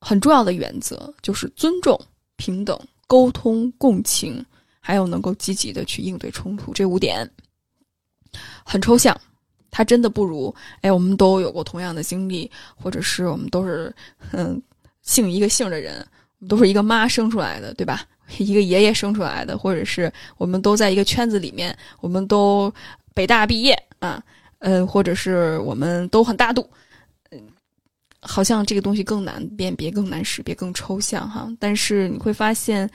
[0.00, 1.98] 很重要的原则就是尊重、
[2.36, 2.78] 平等。
[3.06, 4.44] 沟通、共情，
[4.80, 7.28] 还有能够积极的去应对冲突，这五点
[8.64, 9.18] 很抽象。
[9.70, 13.94] 它真的不如哎，我们都有过同样的经历，或者是我们都是
[14.32, 14.60] 嗯
[15.02, 15.96] 姓一个姓的人，
[16.38, 18.02] 我们都是一个妈生出来的，对吧？
[18.38, 22.72] 一个爷爷生出来的，或者是我们都在一个圈子里面，我们都
[23.14, 24.22] 北大毕业啊，
[24.58, 26.68] 呃，或者是我们都很大度。
[28.26, 31.48] 好像这个东西更难辨别、更难识别、更抽象哈。
[31.58, 32.90] 但是你会发现，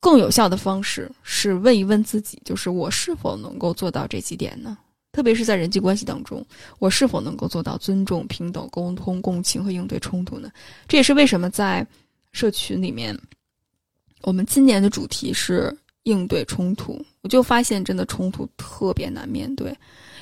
[0.00, 4.78] 更有效的方式是问一问自己：，就是我是否能够做到这几点呢？
[5.12, 6.44] 特别是在人际关系当中，
[6.78, 10.50] 我是否能够做到尊重、平等、沟通、共情和应对冲突呢？
[10.86, 11.84] 这也是为什么在
[12.32, 13.18] 社群里面，
[14.22, 17.04] 我们今年的主题是应对冲突。
[17.22, 19.76] 我就发现，真的冲突特别难面对，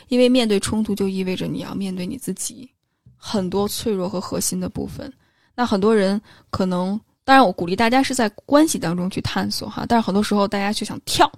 [0.09, 2.71] 因为面对冲突就意味着你要面对你自己。
[3.17, 5.13] 很多脆弱和核心的部分，
[5.55, 11.31] 那很多人可能，当然我鼓励大家是在关系当中去探索哈，但是很多时候大家却想跳，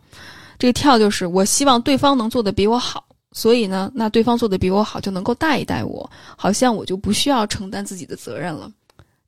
[0.59, 8.70] 这个跳就是我希望对方能做的比我好，所以呢，那对方做的比我好就能够带一带我，好像我就不需要承担自己的责任了。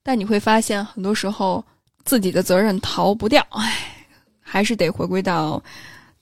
[0.03, 1.65] 但你会发现，很多时候
[2.05, 4.07] 自己的责任逃不掉，唉，
[4.41, 5.63] 还是得回归到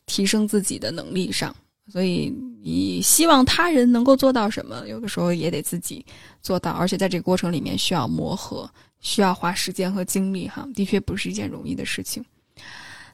[0.07, 1.55] 提升自己的能力上。
[1.91, 2.31] 所以，
[2.63, 6.05] 你希望他人能够做到什么，有的时候也得自己
[6.43, 8.71] 做到，而且在这个过程里面需要磨合，
[9.01, 12.23] 需要花时间和精力，哈，的确不是一件容易的事情。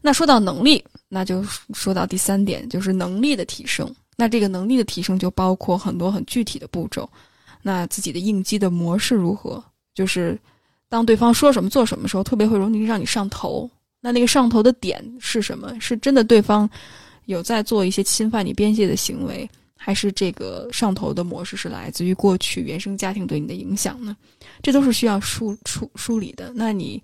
[0.02, 3.88] 那说到能力，那就说到第三点，就是能力的提升。
[4.16, 7.08] 那这个能力的提升就包括很多很具体的步骤。
[7.62, 9.62] 那自己的应激的模式如何？
[9.94, 10.38] 就是
[10.88, 13.70] 当对方说什么做什么时候，特别会容易让你上头。
[14.00, 15.72] 那那个上头的点是什么？
[15.80, 16.68] 是真的对方。
[17.26, 24.16] 有在做一些侵犯你边界的行为，还是这个上头的模式是来自于过去原生家庭对你的影响呢？
[24.62, 26.52] 这都是需要梳梳梳理的。
[26.54, 27.02] 那你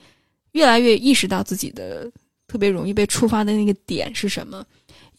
[0.52, 2.10] 越来越意识到自己的
[2.46, 4.64] 特别容易被触发的那个点是什么，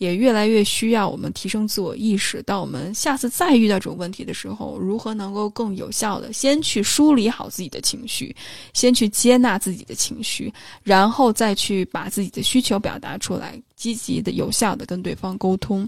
[0.01, 2.41] 也越来越需要我们提升自我意识。
[2.41, 8.35] 当我们下次再遇到这种问题的时候，如何能够更有效的先去梳理好自己的情绪，
[8.73, 15.87] 先去接纳自己的情绪，然后再去把自己的需求表达出来，积极的、有效的跟对方沟通。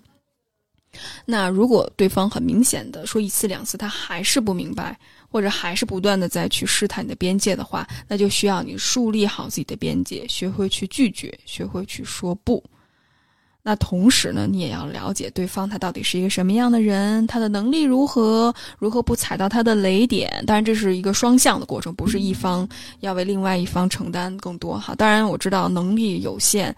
[1.25, 4.95] 那如果对方很明显的说一次两次他还是不明白，
[5.27, 12.63] 或者还是不断的在去试探你的边界的话，那就需要你树立好自己的边界，学会去拒绝，学会去说不。
[13.63, 20.43] 那同时呢，你也要了解对方他到底是一个什么样的人，他的能力如何，如何不踩到他的雷点。
[20.45, 22.67] 当然这是一个双向的过程，不是一方
[22.99, 24.93] 要为另外一方承担更多哈。
[24.95, 26.75] 当然我知道能力有限。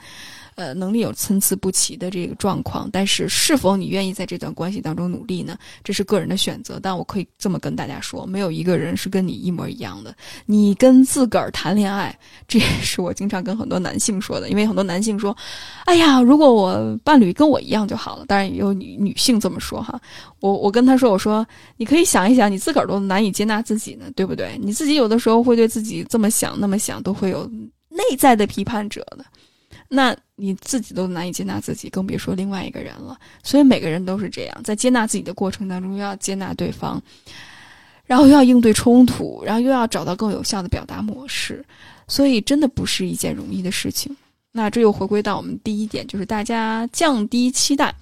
[0.55, 5.57] 呃，能力有参差不齐的这个状况，但是是否你愿意在这段关系当中努力呢？
[5.83, 6.79] 这是个人的选择。
[6.81, 10.15] 但我可以这么跟大家说，没有一个人是跟你一模一样的。
[10.45, 14.49] 你跟自个儿谈恋爱，这也是我经常跟很多男性说的。
[14.49, 15.35] 因为很多男性说
[15.85, 19.99] ：“哎呀，如果我伴侣跟我一样就好了。”当然也有女女性这么说哈。
[20.39, 21.45] 我我跟他说：“我说
[21.75, 24.57] 你可以想一想，你自个儿都难以接纳自己呢，对不对？
[24.61, 27.45] 你自己有的时候会对自己这么想那么想，都会有
[27.89, 29.25] 内在的批判者的。”
[29.87, 33.17] 那你自己都难以接纳自己，更别说另外一个人了。
[33.43, 37.01] 所以每个人都是这样，在接纳自己的过程当中，又要接纳对方，
[38.05, 41.63] 然后又要应对冲突，然后又要找到更有效的表达模式。
[42.07, 44.15] 所以真的不是一件容易的事情。
[44.51, 47.93] 那这又回归到我们第一点，就是大家降低期待，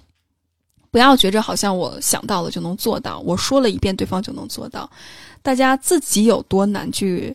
[0.90, 4.90] 不要觉着好像我想到了就能做到，我说了一遍对方就能做到。
[5.42, 7.34] 大家自己有多难去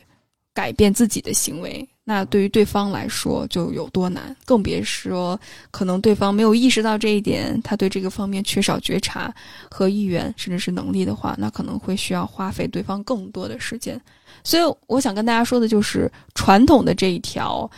[0.52, 1.86] 改变自己的行为？
[2.10, 5.40] 那对于对方来说就有多难，更别说
[5.70, 9.32] 可能对方没有意识到这一点，他对这个方面缺少觉察
[9.70, 14.00] 和意愿，甚至是能力的话，那可能会需要花费对方更多的时间。
[14.42, 17.70] 所以，我想跟大家说的就是，传统的这一条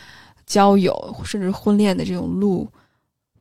[0.46, 2.66] 交友甚至婚恋的这种路，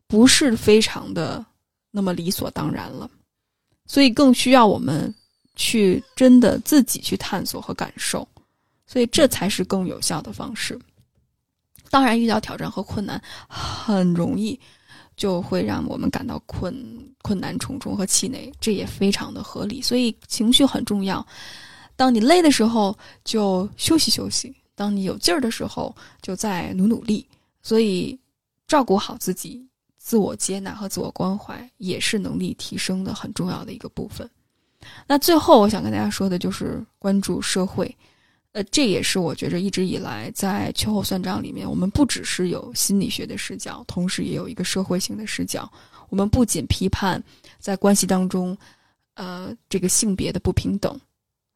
[0.06, 1.42] 不是非常的
[1.90, 3.08] 那么理所当然了，
[3.86, 5.10] 所以更需要我们
[5.56, 8.28] 去真的自己去探索和感受。
[8.92, 10.78] 所以这才是更有效的方式。
[11.88, 13.18] 当然，遇到挑战和困难，
[13.48, 14.58] 很容易
[15.16, 16.74] 就会让我们感到困
[17.22, 19.80] 困难重重和气馁，这也非常的合理。
[19.80, 21.26] 所以情绪很重要。
[21.96, 27.26] 当你累的时候，就休息休息；当你有劲儿的时候，就再努努力。
[27.62, 28.18] 所以，
[28.66, 29.66] 照顾好自己，
[29.96, 34.28] 自我接纳和自我关怀，也是能力提升的很重要的一个部分。
[35.06, 37.96] 那最后，我想跟大家说的就是关注社会。
[38.52, 45.70] 呃，这也是我觉着一直以来在秋后算账里面，我们不只是有心理学的视角，同时也有一个社会性的视角。
[46.10, 47.22] 我们不仅批判
[47.58, 48.54] 在关系当中，
[49.14, 51.00] 呃，这个性别的不平等，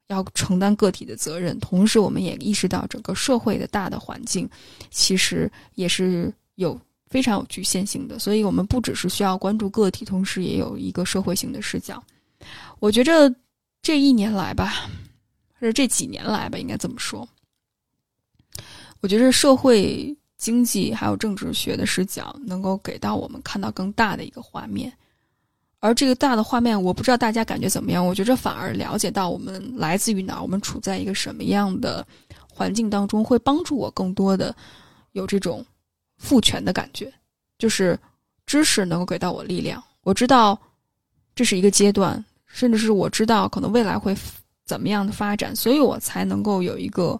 [0.08, 4.48] 要承担个体的责任，同时我们也意识到整个社会的大的环境
[4.90, 6.80] 其实也是有
[7.10, 8.18] 非常有局限性的。
[8.18, 12.02] 所以，我们不只是需要关注个体，同时也有一个社会性的视角。
[12.78, 13.30] 我觉着
[13.82, 14.88] 这一年来吧。
[15.60, 17.26] 是这几年来吧，应该这么说。
[19.00, 24.92] 我觉得社会经济还有政治学的视角，能够给到我们看到更大的一个画面。
[25.80, 28.04] 而这个大的画面，我不知道大家感觉怎么样。
[28.04, 32.04] 我觉着反而了解到我们来自于哪儿，我们处在一个什么样的
[32.48, 34.54] 环境当中，会帮助我更多的
[35.12, 35.64] 有这种
[36.16, 37.12] 赋权的感觉。
[37.58, 37.98] 就是
[38.46, 40.58] 知识能够给到我力量，我知道
[41.34, 44.16] 这是一个阶段，甚至是我知道可能未来会。
[44.66, 47.18] 怎么样的发展，所以我才能够有一个，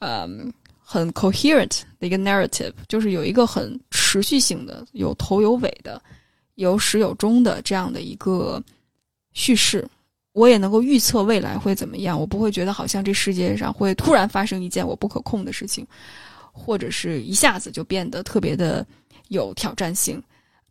[0.00, 6.00] 嗯，很 coherent 的一个 narrative，就是有一个很持续性的、有头有尾的、
[6.56, 8.62] 有始有终的这样的一个
[9.32, 9.88] 叙事。
[10.34, 15.86] 我也能够预测未来会怎么样，我不会觉得好像这世界上会突然发生一件我不可控的事情，
[16.52, 18.86] 或者是一下子就变得特别的
[19.28, 20.22] 有挑战性。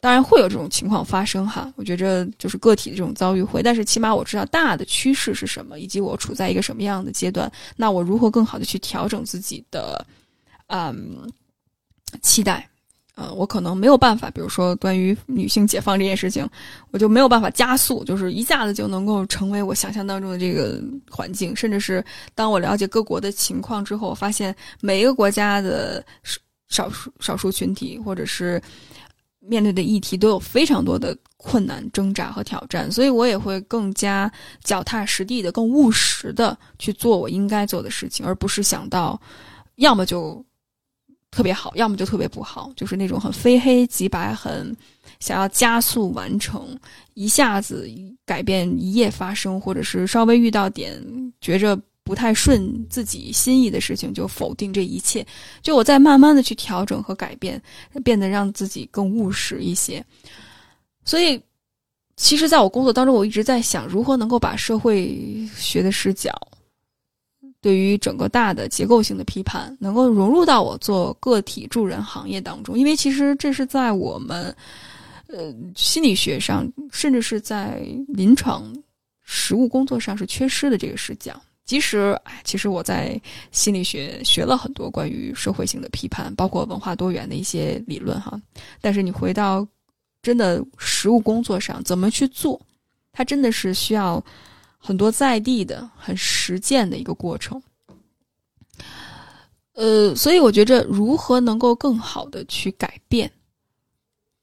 [0.01, 10.03] 当然会有这种情况发生哈，我觉着就是个体的这种遭遇会，但是起码我知道大的趋势是什么，以及我处在一个什么样的阶段，那我如何更好的去调整自己的，
[10.69, 11.31] 嗯，
[12.23, 12.67] 期待，
[13.13, 16.49] 呃，我可能没有办法，比如说关于女性解放这件事情，
[16.89, 20.81] 我就没有办法加速，就是一下子就能够成为我想象当中的这个
[21.11, 26.03] 环境，甚至是当我了解各国的情况之后，我发现每一个国家的
[26.69, 28.59] 少数少数群体或者是。
[29.41, 34.31] 面对的议题都有非常多的困难、挣扎和挑战，所以我也会更加
[34.63, 39.19] 脚踏实地的、更务实的去做我应该做的事情，而不是想到
[39.75, 40.45] 要么就
[41.31, 44.75] 特别好，要么就特别不好，就是那种很非黑即白、很
[45.19, 46.77] 想要加速完成、
[47.15, 47.89] 一下子
[48.25, 51.01] 改变一夜发生，或者是稍微遇到点
[51.41, 51.77] 觉着。
[52.11, 55.25] 不太顺自己心意的事情就否定这一切。
[55.61, 57.61] 就我在慢慢的去调整和改变，
[58.03, 60.05] 变得让自己更务实一些。
[61.05, 61.41] 所以，
[62.17, 66.33] 其实在我工作当中，我一直在想如何能够把社会学的视角。
[67.61, 74.53] 对于整个大的结构性的批判，能够融入到我做个体助人行业当中，因为其实这是在我们，
[75.27, 78.75] 呃，心理学上，甚至是在临床
[79.23, 81.41] 实务工作上是缺失的这个视角。
[81.71, 83.17] 即使，哎，其实我在
[83.53, 88.37] 心理学学了很多关于社会性的批判，包括文化多元的一些理论哈，
[88.81, 89.65] 但是你回到
[90.21, 92.59] 真的实务工作上，怎么去做，
[93.13, 94.21] 它真的是需要。
[94.83, 97.61] 很多在地的、很实践的一个过程，
[99.73, 103.31] 呃，所以我觉着如何能够更好的去改变，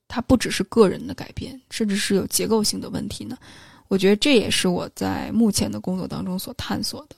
[0.06, 3.36] 它不只是个人的改变，甚至是有结构性的问题呢。
[3.88, 7.16] 我觉得这也是我在目前的工作当中所探索的，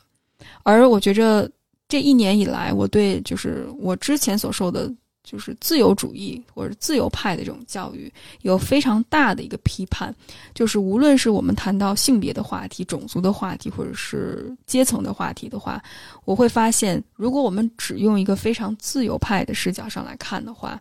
[0.62, 1.51] 而我觉着
[1.89, 4.91] 这一年以来，我对就是我之前所受的。
[5.23, 10.12] 就是自由主义或者自由派的这种教育，有非常大的一个批判。
[10.55, 15.81] 就是无论是我们谈到性别的话题、种族的话题，或者是阶层的话题的话，
[16.25, 20.81] 我会发现，如果我们只用一个非常自由派的视角上来看的话，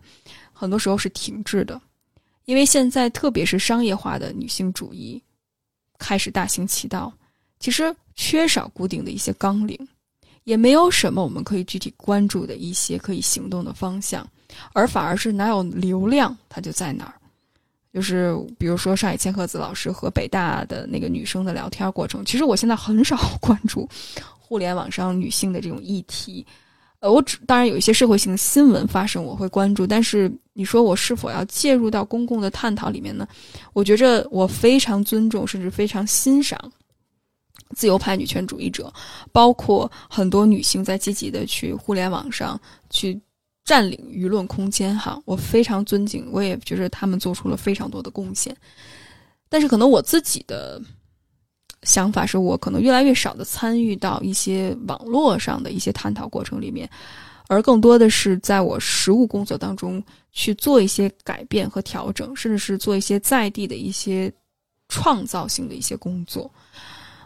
[0.52, 1.80] 很多时候是停滞的。
[2.46, 5.22] 因为现在特别是商业化的女性主义
[6.00, 7.12] 开始大行其道，
[7.60, 9.78] 其实缺少固定的一些纲领。
[10.44, 14.26] 也没有什么我们可以具体关注的一些可以行动的方向，
[14.72, 17.14] 而反而是哪有流量它就在哪儿。
[17.92, 23.88] 就是比如说上野千鹤子老师和北大的那个女生的聊天过程，其实我现在很少 关注
[24.38, 26.44] 互联网上女性的这种议题。
[27.00, 33.26] 呃，我只当然有一些社会性新闻发生我会关注，但是你说我是否要介入到公共的探讨里面呢？
[33.72, 36.58] 我觉着我非常尊重，甚至非常欣赏。
[37.76, 38.92] 自由派女权主义者，
[39.30, 43.18] 包括很多女性在积极的去互联网上去
[43.64, 48.54] 占领舆论空间，哈，我非常尊敬，我也觉得他们做出了非常多的贡献。
[49.48, 50.82] 但是，可能我自己的
[51.82, 56.88] 想法是我可能越来越少的参与到一些网络上的一些探讨过程里面，
[57.48, 64.32] 而更多的是在我实务工作当中去做一些改变和调整，甚至是做一些在地的一些
[64.88, 66.50] 创造性的一些工作。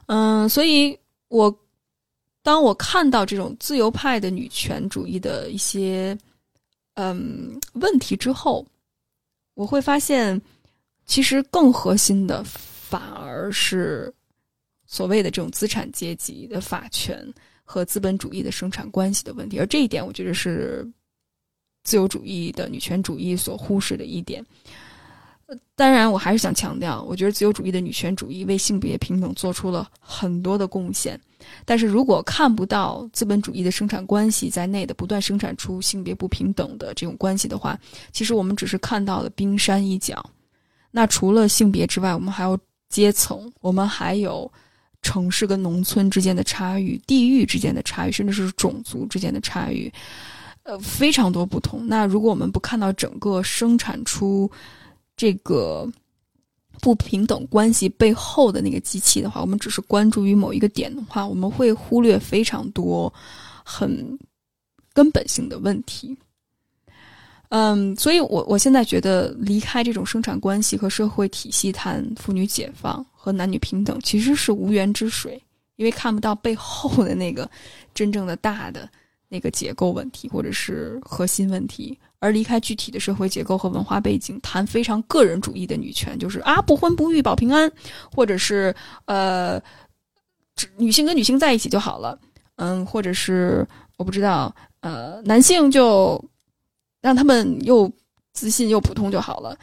[0.07, 0.97] 嗯，所以
[1.29, 1.55] 我
[2.43, 6.17] 当我看到这种自由派的女权主义的一些
[6.95, 8.65] 嗯问题之后，
[9.55, 10.41] 我会发现，
[11.07, 14.13] 其实更核心的反而是
[14.95, 17.27] 所谓的这种资产阶级的法权
[17.65, 20.89] 和资本主义的生产关系的问题，而这一点，我觉得是
[21.83, 24.47] 自由主义的女权主义所忽视的一点。
[25.75, 31.21] 当然，我还是想强调，我觉得自由主义的女权主义为性别平等做出了很多的贡献。
[31.65, 37.77] 但是如果看不到资本主义的生产关系在内的不断生产出性别不平等的这种关系的话，
[38.13, 40.25] 其实我们只是看到了冰山一角。
[40.93, 42.57] 那除了性别之外，我们还有
[42.89, 44.51] 阶层，我们还有
[45.05, 49.93] 城市跟农村之间的差异、地域之间的差异，甚至是种族之间的差异，
[50.63, 51.87] 呃，非常多不同。
[51.87, 54.51] 那如果我们不看到整个生产出，
[55.15, 55.87] 这个
[56.81, 63.13] 不平等关系背后的那个机器的话，我们只是关注于某一个点的话，我们会忽略非常多
[63.63, 64.19] 很
[64.93, 66.17] 根本性的问题。
[67.51, 75.43] 嗯，所以我我现在觉得离开这种生产关系和社会体系谈妇女解放和男女平等其实是无源之水，
[75.77, 77.51] 因为看不到背后的那个
[77.95, 78.87] 真正的大的
[79.31, 81.99] 那个结构问题或者是核心问题。
[82.19, 87.71] 而离开具体的社会结构和文化背景，谈非常个人主义的女权，就是啊不婚不育保平安，
[88.15, 88.75] 或者是
[89.07, 89.59] 呃
[90.77, 92.19] 女性跟女性在一起就好了，
[92.57, 93.67] 嗯，或者是
[93.97, 96.23] 我不知道，呃男性就
[97.01, 97.91] 让他们又
[98.35, 99.59] 自信又普通就好了。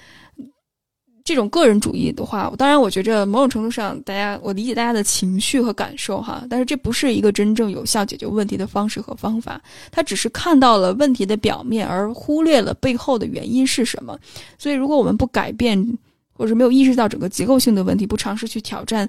[1.24, 9.62] 这种个人主义的话，当然，我觉着某种程度上，大家我理解大家的情绪和感受哈，但是这不是一个真正有效解决问题的方式和方法。
[9.92, 14.18] 他只是看到了问题的表面，而忽略了背后的原因是什么。
[14.58, 15.98] 所以，如果我们不改变，
[16.34, 19.08] 或者没有意识到整个结构性的问题，不尝试去挑战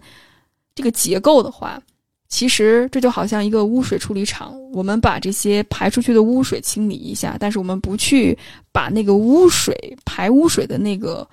[0.75, 1.81] 这个结构的话，
[2.29, 8.37] 其实这就好像一个污水处理厂，我们把这些排出去的污水清理一下，但是我们不去
[8.71, 11.27] 把那个污水排污水的那个。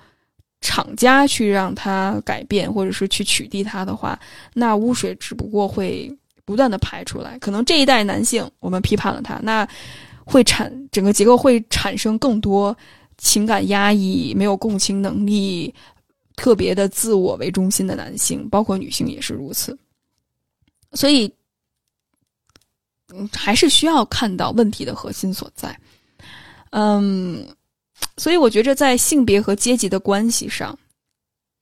[0.60, 4.18] 厂家去让它改变，或者是去取缔它的话，
[4.52, 7.38] 那污水只不过会不断的排出来。
[7.38, 9.66] 可能这一代男性，我们批判了他，那
[10.24, 12.76] 会产整个结构会产生更多
[13.18, 15.74] 情感压抑、没有共情能力、
[16.36, 19.76] 特别的自我为中心的男性，包括女性也是如此。
[20.92, 21.32] 所以，
[23.14, 25.78] 嗯，还是需要看到问题的核心所在。
[26.70, 27.46] 嗯，
[28.16, 30.78] 所以我觉着在性别和阶级的关系上，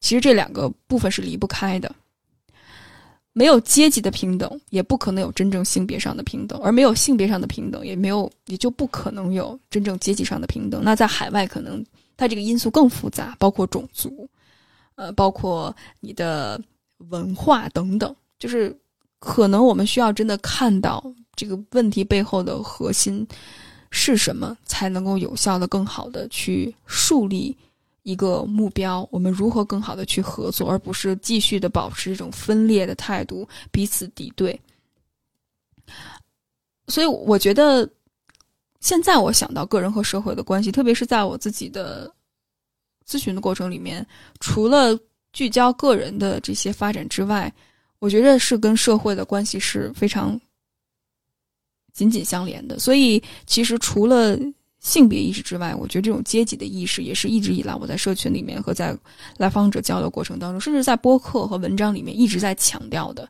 [0.01, 1.95] 其实这两个部分是离不开的。
[3.33, 10.83] 没有阶级的平等，也不可能有真正性别上的平等；而没有性别上的平等，也没有也就不可能有真正阶级上的平等。
[10.83, 11.85] 那在海外，可能
[12.17, 14.29] 它这个因素更复杂，包括种族，
[14.97, 16.61] 呃，包括你的
[17.11, 18.77] 文化等等，就是
[19.21, 21.01] 可能我们需要真的看到
[21.37, 23.25] 这个问题背后的核心
[23.91, 27.57] 是什么，才能够有效的、更好的去树立。
[28.05, 34.59] 一个目标，我们如何更好的去合作，而不是继续的保持这种分裂的态度，彼此敌对。
[36.87, 37.87] 所以，我觉得
[38.81, 42.11] 现在我想到个人和社会的关系，特别是在我自己的
[43.07, 44.07] 咨询的过程里面，
[44.41, 44.99] 除了
[45.35, 47.53] 聚焦个人的这些发展之外，
[47.99, 50.41] 我觉得是跟社会的关系是非常
[51.99, 52.79] 紧紧相连的。
[52.79, 54.39] 所以，其实除了
[54.79, 58.97] 性别意识之外，我觉得这种阶级的意识也是一直以来我在社群里面和在
[59.37, 63.29] 来访者交流过程当中，甚至在播客和文章里面一直在强调的。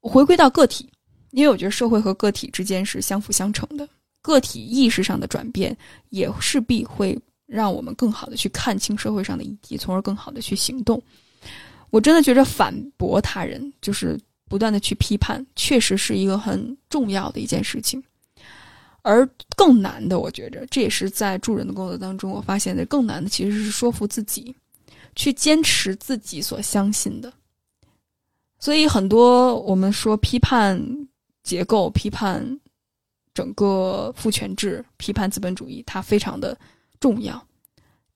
[0.00, 0.88] 回归到个体，
[1.32, 3.86] 因为我觉得社会和个体之间是相辅相成的，
[4.22, 5.76] 个体意识上的转变
[6.08, 7.16] 也势必会
[7.46, 11.00] 让我们更好的去看清社会上的议题，从而更好的去行动。
[11.90, 14.18] 我真的觉得反驳他人，就是
[14.50, 18.02] 不断的去批判，确实是一个很重要的一件事情。
[19.02, 19.24] 而
[19.56, 24.52] 更难的，我觉着这也是在助人的工作当中，我发现的更难的其实是说服自己，
[25.14, 27.32] 去坚持自己所相信的。
[28.58, 30.84] 所以很多我们说批判
[31.44, 32.60] 结构、批判
[33.32, 36.58] 整个父权制、批判资本主义，它非常的
[36.98, 37.40] 重要。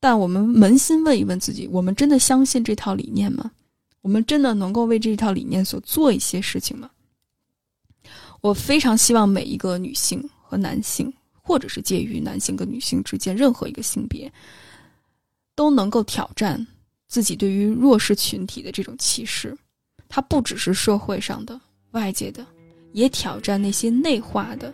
[0.01, 3.53] 但我们扪心问一问自己：我们真的相信这套理念吗？
[4.05, 6.91] 我们真的能够为这一套理念所做一些事情吗？
[8.43, 10.23] 我非常希望每一个女性。
[10.47, 14.31] 和男性，或者是介于男性跟女性之间任何一个性别，
[15.57, 16.65] 都能够挑战
[17.09, 19.57] 自己对于弱势群体的这种歧视。
[20.07, 21.59] 它不只是社会上的、
[21.93, 22.47] 外界的，
[22.93, 24.73] 也挑战那些内化的，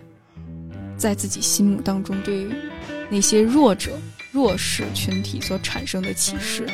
[0.98, 2.52] 在自己心目当中对于
[3.08, 3.96] 那些弱者、
[4.32, 6.68] 弱势群体所产生的歧视，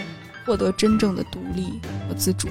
[0.46, 1.64] 获得真正的独立
[2.08, 2.48] 和自主。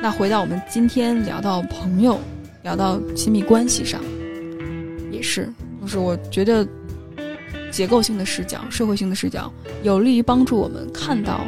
[0.00, 2.18] 那回到我们今天聊到朋友，
[2.62, 4.00] 聊到亲密关系上。
[5.12, 5.48] 也是，
[5.80, 6.66] 就是我觉得
[7.70, 11.46] 结构性的视角、社会性的视角，有利于帮助我们看到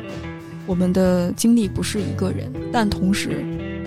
[0.67, 3.45] 我们的经历不是一个人，但同时，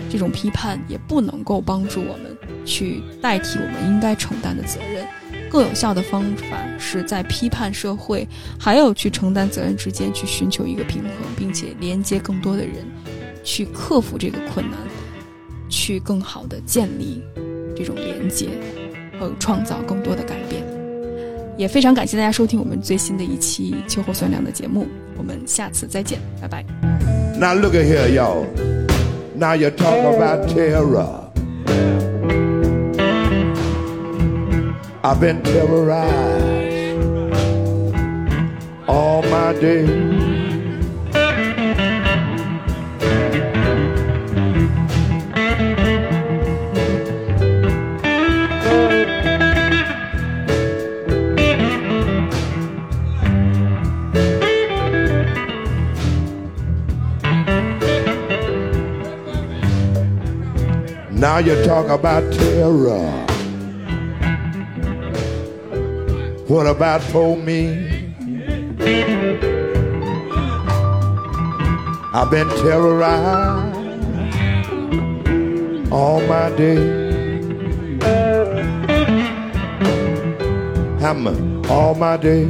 [0.09, 2.30] 这种批判也不能够帮助我们
[2.65, 5.05] 去代替我们应该承担的责任。
[5.49, 8.27] 更有效的方法是在批判社会
[8.57, 12.85] 还有去承担责任之间去寻求一个平衡，并且连接更多的人，
[13.43, 14.79] 去克服这个困难，
[15.69, 17.21] 去更好的建立
[17.75, 18.49] 这种连接。
[19.19, 20.63] 和创造更多的改变，
[21.55, 26.65] 也非常感谢大家收听我们最新的一期秋后算账的节目，我们下次再见，拜拜。
[27.39, 28.47] Now look at here, y'all.
[29.35, 31.20] Now you talk about terror.
[35.03, 36.95] I've been terrorized
[38.87, 39.89] all my days.
[61.09, 63.30] Now you talk about terror.
[66.51, 67.69] What about for me?
[72.13, 73.77] I've been terrorized
[75.89, 76.75] all my day.
[80.99, 81.37] Hammer
[81.69, 82.43] all my day.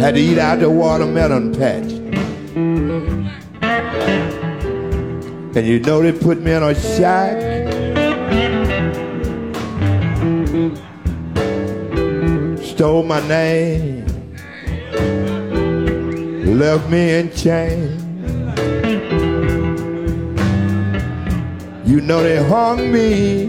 [0.00, 1.95] Had to eat out the watermelon patch.
[5.56, 7.34] And you know they put me in a shack.
[12.62, 14.04] Stole my name.
[16.58, 18.02] Left me in chains.
[21.88, 23.46] You know they hung me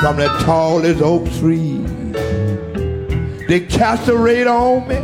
[0.00, 1.84] from the tallest oak tree.
[3.46, 4.96] They cast a raid on me.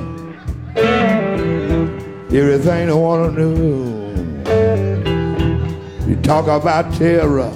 [2.34, 4.03] Everything I want to know.
[6.06, 7.50] You talk about terror.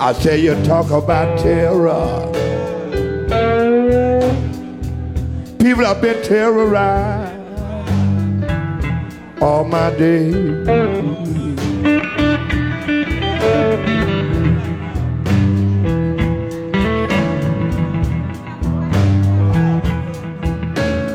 [0.00, 2.32] I say you talk about terror.
[5.58, 7.36] People have been terrorized
[9.42, 10.66] all my days.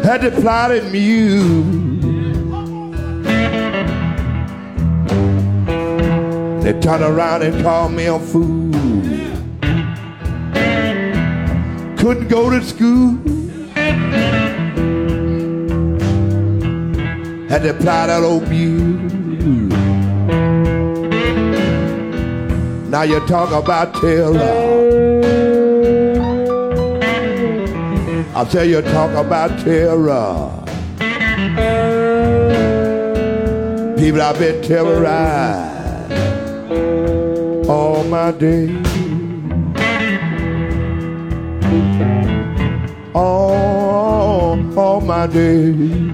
[0.04, 0.92] Had to plot and
[6.72, 8.72] They turn around and call me a fool.
[11.97, 13.17] Couldn't go to school.
[17.49, 19.11] Had to apply that old muse.
[22.89, 24.32] Now you talk about terror.
[28.34, 30.63] I tell you, talk about terror.
[33.97, 35.70] People have been terrorized
[38.02, 38.88] all my days.
[43.14, 46.11] All, all my days.